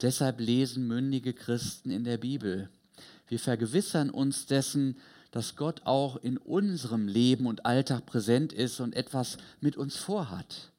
Deshalb 0.00 0.38
lesen 0.38 0.86
mündige 0.86 1.32
Christen 1.32 1.90
in 1.90 2.04
der 2.04 2.18
Bibel. 2.18 2.70
Wir 3.26 3.40
vergewissern 3.40 4.10
uns 4.10 4.46
dessen, 4.46 4.96
dass 5.32 5.56
Gott 5.56 5.82
auch 5.84 6.16
in 6.18 6.38
unserem 6.38 7.08
Leben 7.08 7.46
und 7.46 7.66
Alltag 7.66 8.06
präsent 8.06 8.52
ist 8.52 8.78
und 8.78 8.94
etwas 8.94 9.38
mit 9.60 9.76
uns 9.76 9.96
vorhat. 9.96 10.70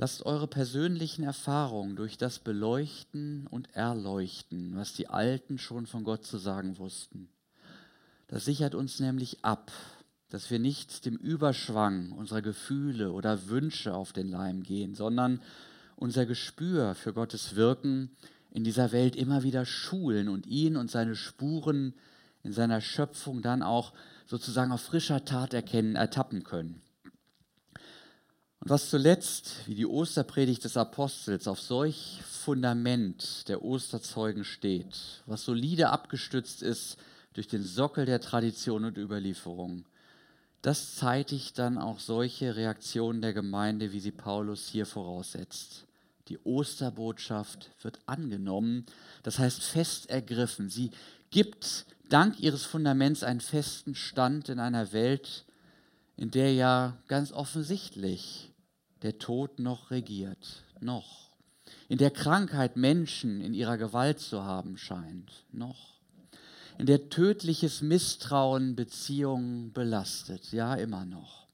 Lasst 0.00 0.24
eure 0.24 0.46
persönlichen 0.46 1.24
Erfahrungen 1.24 1.94
durch 1.94 2.16
das 2.16 2.38
Beleuchten 2.38 3.46
und 3.48 3.68
Erleuchten, 3.76 4.74
was 4.74 4.94
die 4.94 5.08
Alten 5.08 5.58
schon 5.58 5.84
von 5.84 6.04
Gott 6.04 6.24
zu 6.24 6.38
sagen 6.38 6.78
wussten. 6.78 7.28
Das 8.26 8.46
sichert 8.46 8.74
uns 8.74 8.98
nämlich 8.98 9.44
ab, 9.44 9.70
dass 10.30 10.50
wir 10.50 10.58
nicht 10.58 11.04
dem 11.04 11.16
Überschwang 11.16 12.12
unserer 12.12 12.40
Gefühle 12.40 13.12
oder 13.12 13.48
Wünsche 13.48 13.92
auf 13.92 14.14
den 14.14 14.28
Leim 14.28 14.62
gehen, 14.62 14.94
sondern 14.94 15.42
unser 15.96 16.24
Gespür 16.24 16.94
für 16.94 17.12
Gottes 17.12 17.54
Wirken 17.54 18.10
in 18.50 18.64
dieser 18.64 18.92
Welt 18.92 19.16
immer 19.16 19.42
wieder 19.42 19.66
schulen 19.66 20.30
und 20.30 20.46
ihn 20.46 20.78
und 20.78 20.90
seine 20.90 21.14
Spuren 21.14 21.92
in 22.42 22.54
seiner 22.54 22.80
Schöpfung 22.80 23.42
dann 23.42 23.62
auch 23.62 23.92
sozusagen 24.24 24.72
auf 24.72 24.80
frischer 24.80 25.26
Tat 25.26 25.52
erkennen, 25.52 25.94
ertappen 25.94 26.42
können. 26.42 26.80
Und 28.60 28.68
was 28.68 28.90
zuletzt, 28.90 29.66
wie 29.66 29.74
die 29.74 29.86
Osterpredigt 29.86 30.64
des 30.64 30.76
Apostels, 30.76 31.48
auf 31.48 31.60
solch 31.60 32.20
Fundament 32.26 33.48
der 33.48 33.64
Osterzeugen 33.64 34.44
steht, 34.44 35.22
was 35.24 35.44
solide 35.44 35.88
abgestützt 35.88 36.62
ist 36.62 36.98
durch 37.32 37.48
den 37.48 37.62
Sockel 37.62 38.04
der 38.04 38.20
Tradition 38.20 38.84
und 38.84 38.98
Überlieferung, 38.98 39.86
das 40.60 40.96
zeitigt 40.96 41.58
dann 41.58 41.78
auch 41.78 42.00
solche 42.00 42.54
Reaktionen 42.54 43.22
der 43.22 43.32
Gemeinde, 43.32 43.92
wie 43.92 44.00
sie 44.00 44.10
Paulus 44.10 44.68
hier 44.68 44.84
voraussetzt. 44.84 45.86
Die 46.28 46.38
Osterbotschaft 46.44 47.70
wird 47.80 47.98
angenommen, 48.04 48.84
das 49.22 49.38
heißt 49.38 49.62
fest 49.62 50.10
ergriffen. 50.10 50.68
Sie 50.68 50.90
gibt 51.30 51.86
dank 52.10 52.38
ihres 52.38 52.64
Fundaments 52.64 53.22
einen 53.22 53.40
festen 53.40 53.94
Stand 53.94 54.50
in 54.50 54.58
einer 54.58 54.92
Welt, 54.92 55.46
in 56.20 56.30
der 56.30 56.52
ja 56.52 56.98
ganz 57.08 57.32
offensichtlich 57.32 58.52
der 59.00 59.18
Tod 59.18 59.58
noch 59.58 59.90
regiert, 59.90 60.64
noch. 60.78 61.30
In 61.88 61.96
der 61.96 62.10
Krankheit 62.10 62.76
Menschen 62.76 63.40
in 63.40 63.54
ihrer 63.54 63.78
Gewalt 63.78 64.20
zu 64.20 64.44
haben 64.44 64.76
scheint, 64.76 65.32
noch. 65.50 65.98
In 66.76 66.84
der 66.84 67.08
tödliches 67.08 67.80
Misstrauen 67.80 68.76
Beziehungen 68.76 69.72
belastet, 69.72 70.52
ja 70.52 70.74
immer 70.74 71.06
noch. 71.06 71.46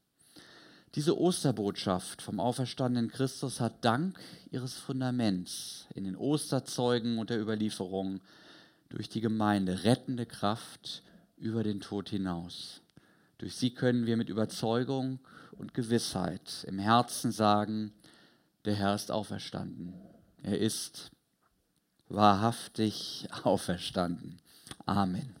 Diese 0.95 1.17
Osterbotschaft 1.17 2.21
vom 2.21 2.41
auferstandenen 2.41 3.09
Christus 3.09 3.61
hat 3.61 3.85
dank 3.85 4.19
ihres 4.51 4.73
Fundaments 4.73 5.87
in 5.95 6.03
den 6.03 6.17
Osterzeugen 6.17 7.19
und 7.19 7.29
der 7.29 7.39
Überlieferung 7.39 8.19
durch 8.89 9.07
die 9.07 9.21
Gemeinde 9.21 9.85
rettende 9.85 10.25
Kraft 10.25 11.03
über 11.37 11.63
den 11.63 11.79
Tod 11.79 12.09
hinaus. 12.09 12.81
Durch 13.37 13.55
sie 13.55 13.73
können 13.73 14.05
wir 14.05 14.17
mit 14.17 14.29
Überzeugung 14.29 15.19
und 15.51 15.73
Gewissheit 15.73 16.65
im 16.67 16.79
Herzen 16.79 17.31
sagen, 17.31 17.93
der 18.65 18.75
Herr 18.75 18.95
ist 18.95 19.11
auferstanden. 19.11 19.93
Er 20.43 20.59
ist 20.59 21.11
wahrhaftig 22.09 23.27
auferstanden. 23.43 24.39
Amen. 24.85 25.35